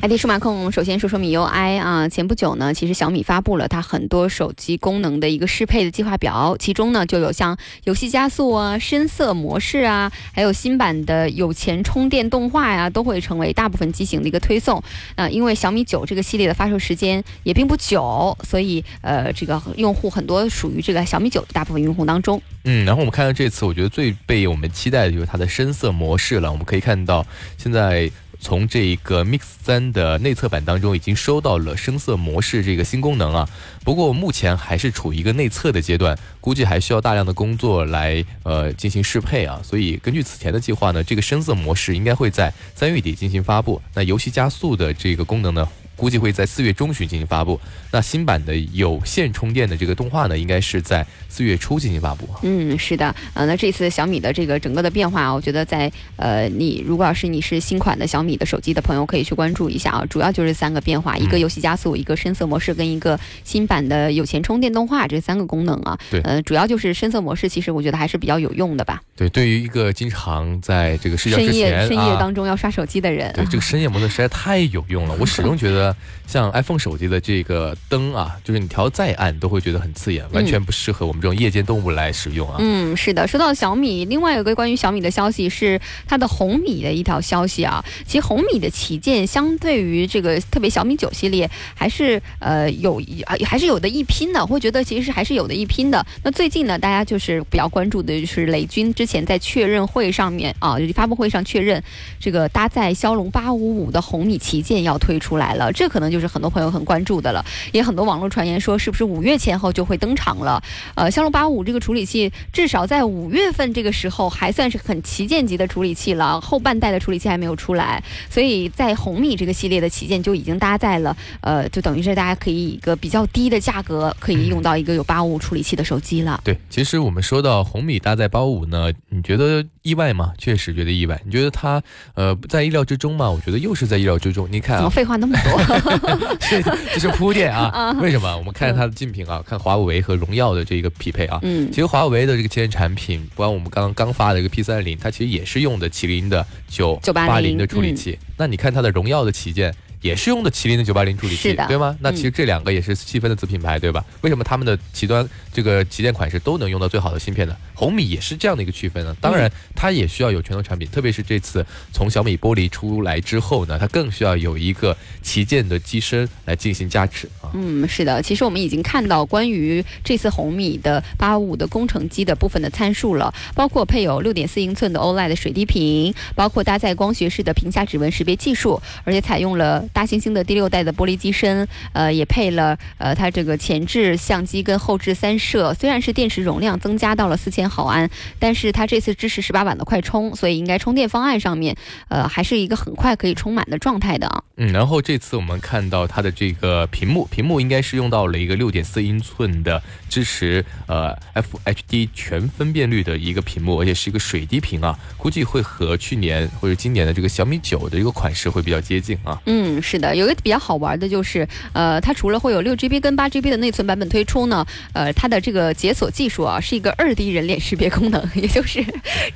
[0.00, 2.08] ID 数码控，首先说说米 UI 啊。
[2.08, 14.80] 前不久呢，其实小米发布了它很多手机功能的一个适配的计划表，其中呢就有像游戏加速啊、深色模式啊，还有新版的有钱充电动画呀，都会成为大部分机型的一个推送。
[15.16, 22.40] 那因为小米九这个系列的发售时间也并不久，所以呃，这个用户很多属于这个小米九的大部分用户当中。
[22.62, 26.52] 嗯，然后我们看到这次，我觉得最被我们期待的就是它的深色模式了。
[26.52, 28.08] 我们可以看到现在。
[28.40, 33.48] 从这个 Mix 三的内测版当中，已经收到了深色模式这个新功能啊。
[33.84, 39.60] 不过目前还是处于一个内测的阶段，估计还需要大量的工作来呃进行适配啊。
[39.62, 43.82] 所以根据此前的计划呢，这个深色模式应该会在三月底进行发布。
[43.94, 45.68] 那游戏加速的这个功能呢？
[45.98, 47.60] 估计会在四月中旬进行发布。
[47.90, 52.28] 那新版的有线充电的这个动画呢，应该是在四月初进行发布。
[52.42, 60.06] 嗯，是的，呃，那这次小米的这个整个的变化，我觉得在呃，你如果要是你是新款的小米的手机的朋友，可以去关注一下啊。
[60.08, 65.98] 主要就是三个变化：一个游戏加速，一个深色模式，跟一个新版的有线充电动画这三个功能啊。
[66.10, 69.00] 对，呃，主要就是深色模式，其实我觉得还是比较有用的吧。
[69.16, 75.16] 对，对于一个经常在这个睡觉之前深夜当中要刷手机的人，对这个深夜模式实在太有用了。
[75.18, 75.87] 我始终觉得。
[76.26, 82.56] 像 iPhone 手机的这个灯啊，就是你调再暗都会觉得很刺眼，完全不适合我们这种夜间动物来使用啊。
[82.58, 83.26] 嗯，是的。
[83.26, 87.84] 说到小米，另外有个关于小米的消息是它的红米的一条消息啊。
[88.06, 94.46] 其实红米的旗舰相对于这个特别小米九系列，还是呃有啊还是有的一拼的。
[94.46, 96.04] 会觉得其实还是有的一拼的。
[96.22, 101.82] 那最近呢，大家就是比较关注的就是雷军之前在确认会上面啊，发布会上确认
[102.18, 106.18] 这个搭载骁龙八五五的红米旗舰要推出来了，这可能就。
[106.18, 110.60] 是很多朋友很关注的了，也很多网络传言说是不是五月前后就会登场了？
[110.96, 126.40] 呃，骁龙八五这个处理器至少在五月份这个时候还算是很旗舰级的处理器了，后半代的处理器还没有出来，所以在红米这个系列的旗舰就已经搭载了，呃，就等于是大家可以一个比较低的价格可以用到一个有八五处理器的手机了。
[126.42, 129.64] 对，其实我们说到红米搭载八五呢，你觉得？
[129.88, 130.32] 意外吗？
[130.36, 131.18] 确实觉得意外。
[131.24, 131.82] 你觉得他
[132.14, 133.30] 呃在意料之中吗？
[133.30, 134.46] 我觉得又是在意料之中。
[134.50, 136.36] 你看啊，怎么废话那么多？
[136.38, 136.60] 这
[136.92, 137.96] 这是铺垫 啊。
[138.00, 138.36] 为什么？
[138.36, 141.38] 我们看它的竞品啊，看华为和荣耀的这个匹配啊。
[141.42, 148.18] 嗯，其实华为的这个旗舰产品，不管我们刚刚刚发的一个 P 三零，它其实也是用的麒麟的九八零的处理器。
[148.36, 149.74] 那你看它的荣耀的旗舰。
[150.00, 151.96] 也是用的麒麟的九八零处理器，对吗？
[152.00, 154.04] 那其实这两个也是细分的子品牌，对吧？
[154.20, 157.56] 为什么他们的旗端这个旗舰款式都能用到最好的芯片呢？
[157.74, 159.16] 红米也是这样的一个区分呢。
[159.20, 167.50] 当然，它也需要有拳头产品，特别是这次从小米玻璃出来之后呢，它更需要有一个旗舰的机身来进行加持啊。
[167.54, 179.87] 嗯，是的，其实我们已经看到关于这次红米的八五五的工程机的部分的参数了，包括配有六点四英寸的 OLED 水滴屏，包括搭载光学式的屏下指纹识别技术，而且采用了。
[179.92, 185.74] 大猩猩的第六代的玻璃机身，呃，也配了呃，它这个前置相机跟后置三摄。
[185.74, 188.08] 虽然是电池容量增加到了四千毫安，
[188.38, 191.76] 但是它这次支持十八瓦的快充，所以应该充电方案上面，
[192.08, 194.42] 呃，还是一个很快可以充满的状态的啊。
[194.56, 209.40] 嗯，然后这次我们看到它的这个屏幕，屏幕应该是用到了一个六点四英寸的支持呃 FHD 全分辨率的一个屏幕，而且是一个水滴屏啊，估计会和去年或者今年的这个小米九的一个款式会比较接近啊。
[209.46, 209.77] 嗯。
[209.80, 218.84] 是的，有一个比较好玩的，就是呃，它除了会有六 GB 跟八 GB 的内存版本推出呢，呃，它的这个解锁技术啊，是一个二 D 人脸识别功能，也就是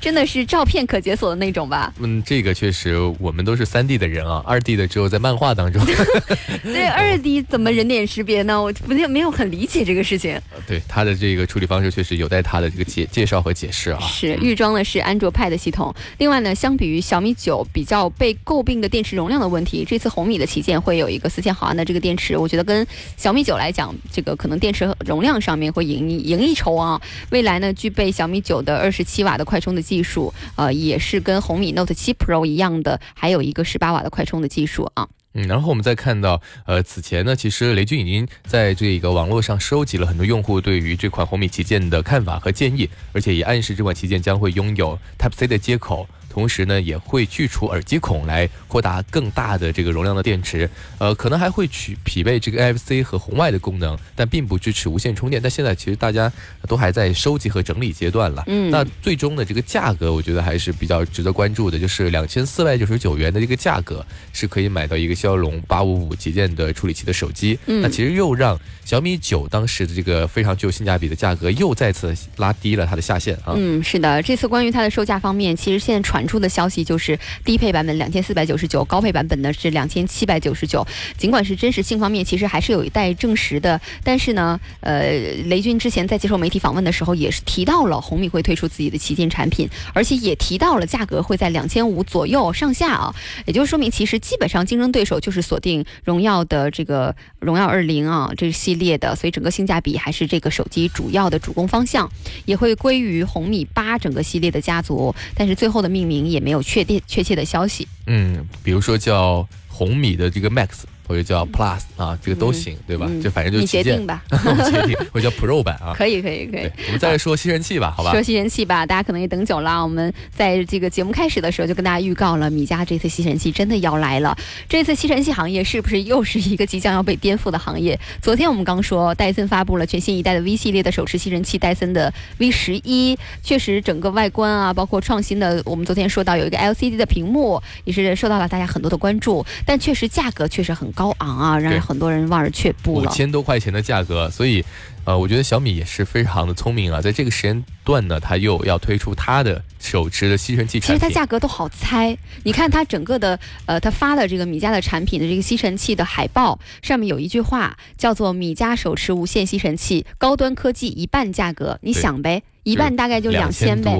[0.01, 1.93] 真的是照片可解锁的那种吧？
[1.99, 5.83] 嗯，这个确实，我们都是三 D 的人啊，二 D 的只有在漫画当中。
[6.63, 8.61] 对，二 D 怎么人脸识别呢？
[8.61, 10.37] 我不没有很理解这个事情。
[10.67, 13.99] 对，它的这个处理方式确实有待它的这个介介绍和解释啊。
[14.01, 15.93] 是预装的是安卓派的系统。
[16.17, 20.32] 另外呢，相比于小米九比较被诟病的电池容量的问题，这次红米。
[20.33, 26.99] 你的旗舰会有一个四千毫安的这个电池，我觉得跟小米九来讲，这个可能电池容量上面会赢一赢一筹啊。
[27.29, 35.07] 未来呢，具备小米九的二十七瓦的快充的技术，呃，也是跟红米 Note 七 Pro 一样的，还有一个十八瓦的快充的技术啊。
[35.35, 46.07] 嗯，然后我们再看到，呃，此前呢，其实雷军已经在这个网络上收集了很多用户对于这款红米旗舰的看法和建议，而且也暗示这款旗舰将会拥有 Type C 的接口。
[46.33, 50.67] 同时呢，也会去除耳机孔来扩大更大的这个容量的电池，
[50.97, 55.39] 呃，可能还会去匹配这个 NFC 和红外的功能，但并不支持无线充电。
[55.39, 56.31] 但现在其实大家
[56.67, 58.43] 都还在收集和整理阶段了。
[58.47, 67.59] 嗯，那最终的这个价格，我觉得还是比较值得关注的，就是两千四百九十九元的这个价格是可以买到一个骁龙八五五旗舰的处理器的手机。
[67.67, 73.53] 嗯，那其实又让小米九当时的这个非常具有性价比的价格又再次拉低了它的下限啊。
[73.55, 76.22] 嗯，是的，这次关于它的售价方面，其实现在传。
[76.27, 80.85] 出的消息就是低配版本两千四百九十九，高配版本呢是两千七百九十九。
[81.17, 85.11] 尽管是真实性方面其实还是有一待证实的，但是呢，呃，
[85.45, 93.15] 雷军之前在接受媒体访问的时候也是提到了红米会推出自己的旗舰产品，而且也提到了价格会在两千五左右上下啊，
[93.45, 102.09] 也就是说明其实基本上竞争对手就是锁定荣耀的这个荣耀二零啊这个系列的，所以整个性价比还是这个手机主要的主攻方向，
[102.45, 106.12] 也会归于红米八整个系列的家族，但是最后的命名。
[106.21, 107.87] 也没有确定确切的消息。
[108.07, 110.83] 嗯，比如说叫红米的这个 Max。
[111.07, 113.09] 或者叫 Plus 啊，这个都行，对吧？
[113.21, 114.23] 就反正就你决定吧，
[114.71, 116.69] 决定或者叫 Pro 版啊， 可以可以可以。
[116.87, 118.11] 我们再说吸尘器吧，好吧？
[118.11, 119.83] 说吸尘器吧，大家可能也等久了。
[119.83, 124.35] 我们在这个节目开始的时候就跟大家预告了，米家这次吸尘器真的要来了。
[124.69, 127.99] 这次吸尘器行业是不是又是一个即将要被颠覆的行业？
[128.21, 141.73] 昨天我们刚说戴森发布了全新一代的 V 系列的手持吸尘器，戴森的 V 十一，确实整个外观啊，包括创新的，我们昨天说到有一个 LCD 的屏幕，也是受到了大家很多的关注，但确实价格确实很高昂啊，让。
[141.83, 144.63] 很多人望而却步了，五千多块钱的价格，所以，
[145.03, 150.79] 呃，我觉得小米也是非常的聪明啊，在这个时间段呢，它又要推出它的手持的吸尘器。
[150.79, 162.43] 其实它价格都好猜，你看它整个的，呃，它发的这个米家的产品的这个吸尘器的海报上面有一句话，叫做“米家手持无线吸尘器，高端科技一半价格”，你想呗。
[162.63, 163.93] 一半大概就两千呗，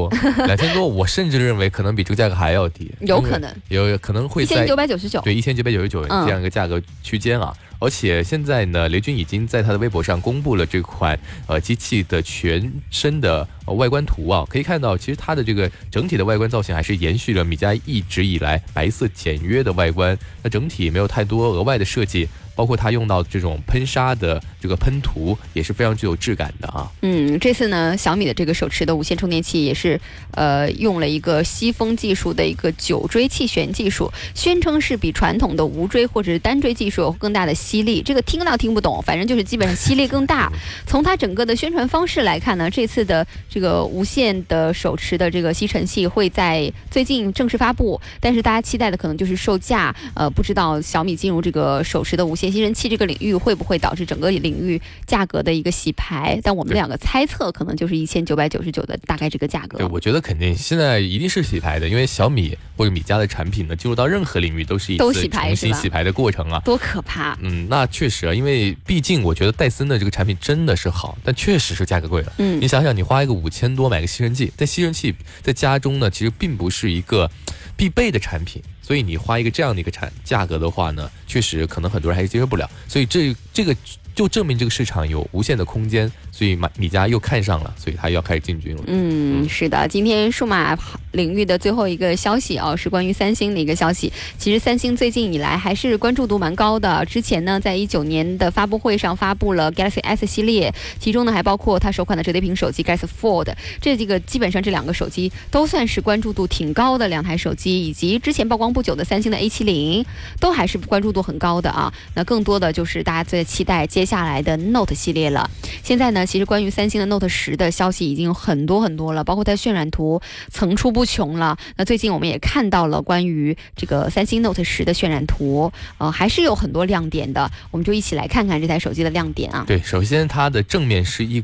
[0.45, 7.53] 两千多，我甚至认为可能比这个价格还要低， 有可能，有可能会一千九百九十九，对，一千九百九十九这样一个价格区间啊。
[7.79, 22.29] 而且现在呢，雷军已经在他的微博上公布了这款呃机器的全身的外观图啊，可以看到，其实它的这个整体的外观造型还是延续了米家一直以来白色简约的外观，那整体没有太多额外的设计。
[22.55, 26.89] 包括它用到这种喷砂的这个喷涂也是非常具有质感的啊。
[27.01, 29.99] 嗯，这次呢，小米的这个手持的无线充电器也是，
[30.31, 38.01] 呃，用了一个吸风技术的一个九锥气旋技术，宣称是比传统的无锥或者是单锥技术有更大的吸力。
[38.01, 40.49] 这个听到听不懂，反正就是基本上吸力更大。
[40.87, 49.93] 从它整个的宣传方式来看呢，这次的这个无线的手持的这个吸尘器会在最近正式发布，但是大家期待的可能就是售价。
[50.13, 56.39] 呃，不知道小米进入这个手持的无线吸尘器这个领域，会不会导致整个领域价格的一个洗牌？
[56.43, 59.77] 但我们两个猜测，可能就是一千九百九十九的大概这个价格。
[59.77, 67.37] 对，我觉得肯定现在一定是洗牌的，因为小米或者米家的产品呢，进入到任何领域都是一次重新洗牌的过程啊，多可怕！
[67.41, 72.33] 嗯，那确实啊，因为毕竟我觉得戴森的这个产品真的是好，但确实是价格贵了。
[72.37, 77.29] 嗯，你想想，你花一个五千多买个吸尘器，但吸尘器在家中呢，其实并不是一个
[77.75, 78.61] 必备的产品。
[78.81, 82.69] 所以你花一个这样的一个产价格的话呢，确实可能很多人还是接受不了。
[82.85, 83.73] 所以这这个
[84.15, 86.11] 就证明这个市场有无限的空间。
[86.43, 88.83] 所以米米家又看上了，所以他又要开始进军了。
[88.87, 90.77] 嗯，是的，今天数码
[91.13, 94.11] 领域的最后一个消息啊，是关于三星的一个消息。
[94.37, 97.05] 其实三星最近以来还是关注度蛮高的。
[97.05, 103.53] 之前呢，在一九年的发布会上发布了 Galaxy S 系列，其中呢还包括它首款的折叠屏手机 Galaxy Fold。
[103.79, 110.05] 这几个基本上这两个手机都算是关注度挺高的两台手机，以及之前曝光不久的三星的 A 七零，
[110.41, 111.93] 都还是关注度很高的啊。
[112.15, 115.49] 那更多的就是大家在期待接下来的 Note 系列了。
[115.81, 116.25] 现在呢？
[116.33, 120.19] 其实关于三星的 Note 十的消息已经有很多很多了，包括它渲染图
[120.49, 121.55] 层出不穷了。
[121.77, 127.51] 那最近我们也看到了关于这个三星 Note 十的渲染图，呃，还是有很多亮点的。
[127.69, 129.63] 我们就一起来看看这台手机的亮点啊。
[129.67, 131.43] 对，首先它的正面是一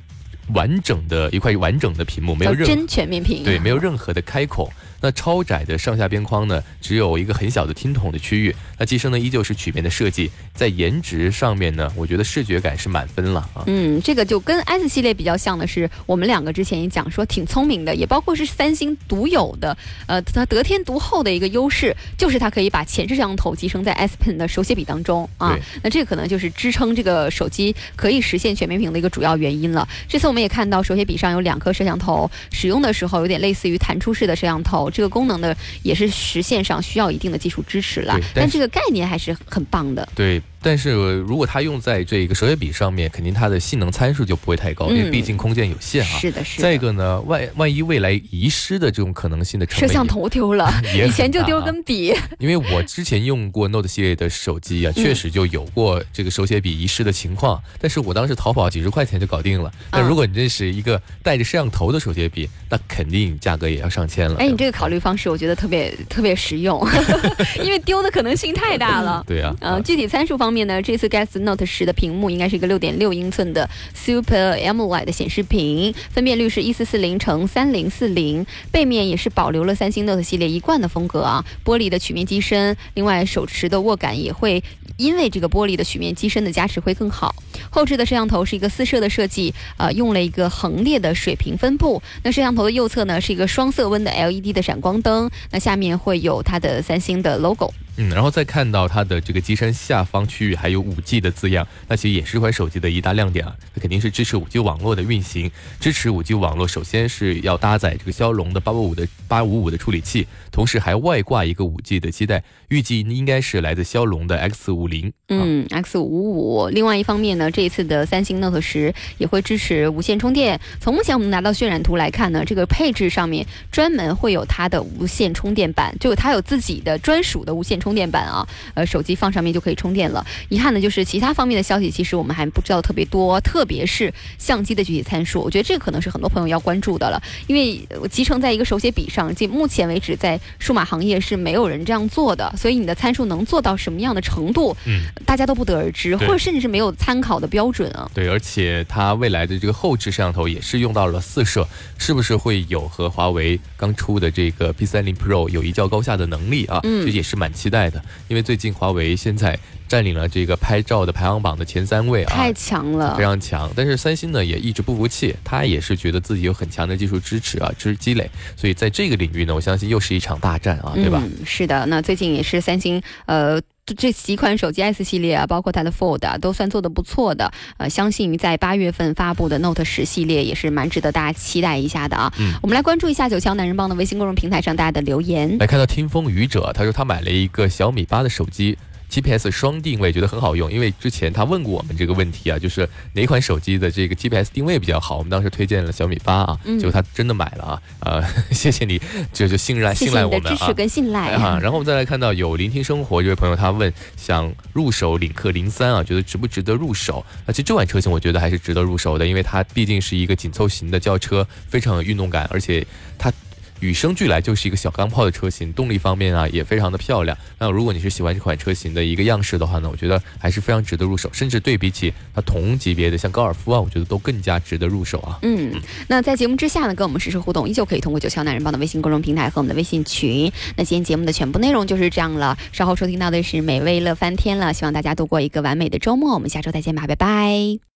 [0.55, 4.67] 完整的一块完整的屏幕，没有任真全面屏，对，没有任何的开孔。
[5.01, 8.55] 那超窄的上下边框呢，只有一个很小的听筒的区域。
[8.77, 13.63] 那机身呢，依旧是曲面的设计，在颜值上面呢，我觉得视觉感是满分了啊。
[13.67, 19.77] 嗯，这个就跟 S 系列比较像的是，我们两个之前也讲说挺聪明的，也包括是三星独有的，
[20.07, 25.57] 呃，它得天独厚的一个优势，就是它可以把前置摄像头集成在 S Pen 的手写笔当中啊。
[25.83, 29.87] 那这个可能就是支撑这个手机可以实现全面屏的一个主要原因了。
[30.07, 34.88] 这次我们也看到手写笔上有两颗摄像头，使用的时候有点类似于弹出式的摄像头。
[34.89, 40.07] 这个功能的，也是实现上需要一定的技术支持了，但这个概念还是很棒的。
[40.15, 40.41] 对。
[40.61, 46.19] 但是如果它用在这个手写笔上面，肯定它的性能参数就不会太高，因为毕竟空间有限啊。
[46.19, 46.63] 是的，是的。
[46.63, 52.13] 再一个呢，万万一未来遗失的这种可能性的摄像头丢了， 以前就丢根笔。
[52.37, 57.61] 因为我之前用过 Note 系列的手机啊，确实就有过这个手写笔遗失的情况。
[57.79, 59.71] 但是我当时淘宝几十块钱就搞定了。
[59.91, 64.35] 但如果你这是一个带着摄像头的手写笔，那肯定价格也要上千了。
[64.39, 66.85] 哎，你这个考虑方式我觉得特别特别实用，
[67.63, 69.23] 因为丢的可能性太大了。
[69.27, 69.55] 对啊。
[69.61, 84.63] 嗯，具体参数方面呢，这次 Galaxy Note 十的屏幕应该是一个六点六英寸的 Super AMOLED 的显示屏，分辨率是一四四零乘三零四零，背面也是保留了三星 Note 系列一贯的风格啊，玻璃的曲面机身，另外手持的握感也会
[84.97, 87.35] 因为这个玻璃的曲面机身的加持会更好。
[87.69, 92.01] 后置的摄像头是一个四摄的设计，呃，用了一个横列的水平分布。
[92.23, 97.73] 那摄像头的右侧呢是一个双色温的 LED 的闪光灯，那下面会有它的三星的 logo。
[98.01, 103.53] 嗯，然后再看到它的这个机身下方区域还有五 G 的字样，那其实也是这款手机的一大亮点啊。
[103.75, 115.11] 它肯定是支持五 G 网络的运行，支持五 G 网络，首先是要搭载这个骁龙的八五五的八五五的处理器，同时还外挂一个五 G 的基带，预计应该是来自骁龙的 X 五零。
[115.27, 116.69] 嗯，X 五五。
[116.69, 120.57] 另外一方面呢，这一次的三星 Note 十也会支持无线充电。
[120.79, 127.88] 从目前我们拿到渲染图来看呢，这个配置上面专门会有它的无线充电板，就它有自己的专属的无线充。
[127.89, 130.23] 充电板啊，呃，手机放上面就可以充电了。
[130.49, 135.41] 遗憾的就是其他方面的消息，其实我们还不知道特别多，特别是相机的具体参数。
[135.41, 148.07] 我觉得这个可能是很多朋友要关注的了，因为集成在一个手写笔上，这目前为止在数码行业是没有人这样做的，所以你的参数能做到什么样的程度，嗯，大家都不得而知，或者甚至是没有参考的标准啊。
[148.13, 151.67] 对，而且它未来的这个后置摄像头也是用到了四摄，
[151.97, 156.79] 是不是会有和华为刚出的这个 P 三零 Pro 有一较高下的能力啊？
[156.83, 157.78] 嗯，这也是蛮期待。
[157.87, 159.55] 的，因为最近华为现在
[159.87, 163.69] 占领了这个拍照的排行榜的前三位啊，太强了，非常强。
[163.75, 168.27] 但是三星呢也一直不服气，他也是觉得自己有很强的技术支持啊，支积累，
[168.57, 171.21] 所以在这个领域呢，我相信又是一场大战啊，对吧？
[171.45, 173.61] 是的，那最近也是三星呃。
[173.95, 177.51] 这几款手机 S 系列啊，包括它的 Fold 啊，都算做的不错的。
[177.77, 182.31] 呃，相信在八月份发布的 Note 十系列也是蛮值得大家期待一下的啊。
[182.39, 185.57] 嗯，我们来关注一下九强男人帮的微信公众平台上大家的留言。
[185.57, 188.77] 来看到听风雨者，他说他买了一个小米八的手机。
[189.09, 190.71] GPS 双定位，觉得很好用。
[190.71, 195.17] 因为之前他问过我们这个问题啊，就是哪款手机的这个 GPS 定位比较好？
[195.17, 197.81] 我们当时推荐了小米八啊，结果他真的买了啊。
[198.01, 199.01] 呃， 谢谢你，
[199.33, 200.49] 就就信赖信赖我们啊。
[200.55, 201.59] 支持跟信赖啊。
[201.61, 207.25] 然后我们再来看到有聆听生活这位朋友，他问想入手领克零三啊，觉得值不值得入手？
[207.45, 212.85] 那其实这款车型我觉得还是值得入手的，因为它毕竟是一个紧凑型的轿车，非常有运动感，而且
[213.17, 213.31] 它。
[213.79, 217.37] 与生俱来就是一个小钢炮的车型，动力方面啊也非常的漂亮。
[217.57, 221.29] 那如果你是喜欢这款车型的一个样式的话呢，我觉得还是非常值得入手。
[221.31, 225.39] 甚至对比起它同级别的像高尔夫啊，我觉得都更加值得入手啊。
[225.41, 225.73] 嗯，
[226.07, 230.51] 那在节目之下呢，跟我们实时互动，依旧可以通过九霄男人帮的微信公众平台和我们的微信群。
[230.75, 232.57] 那今天节目的全部内容就是这样了。
[232.71, 236.33] 稍后收听到的是美味乐翻天了，希望大家度过一个完美的周末。
[236.33, 237.79] 我们下周再见吧，拜拜。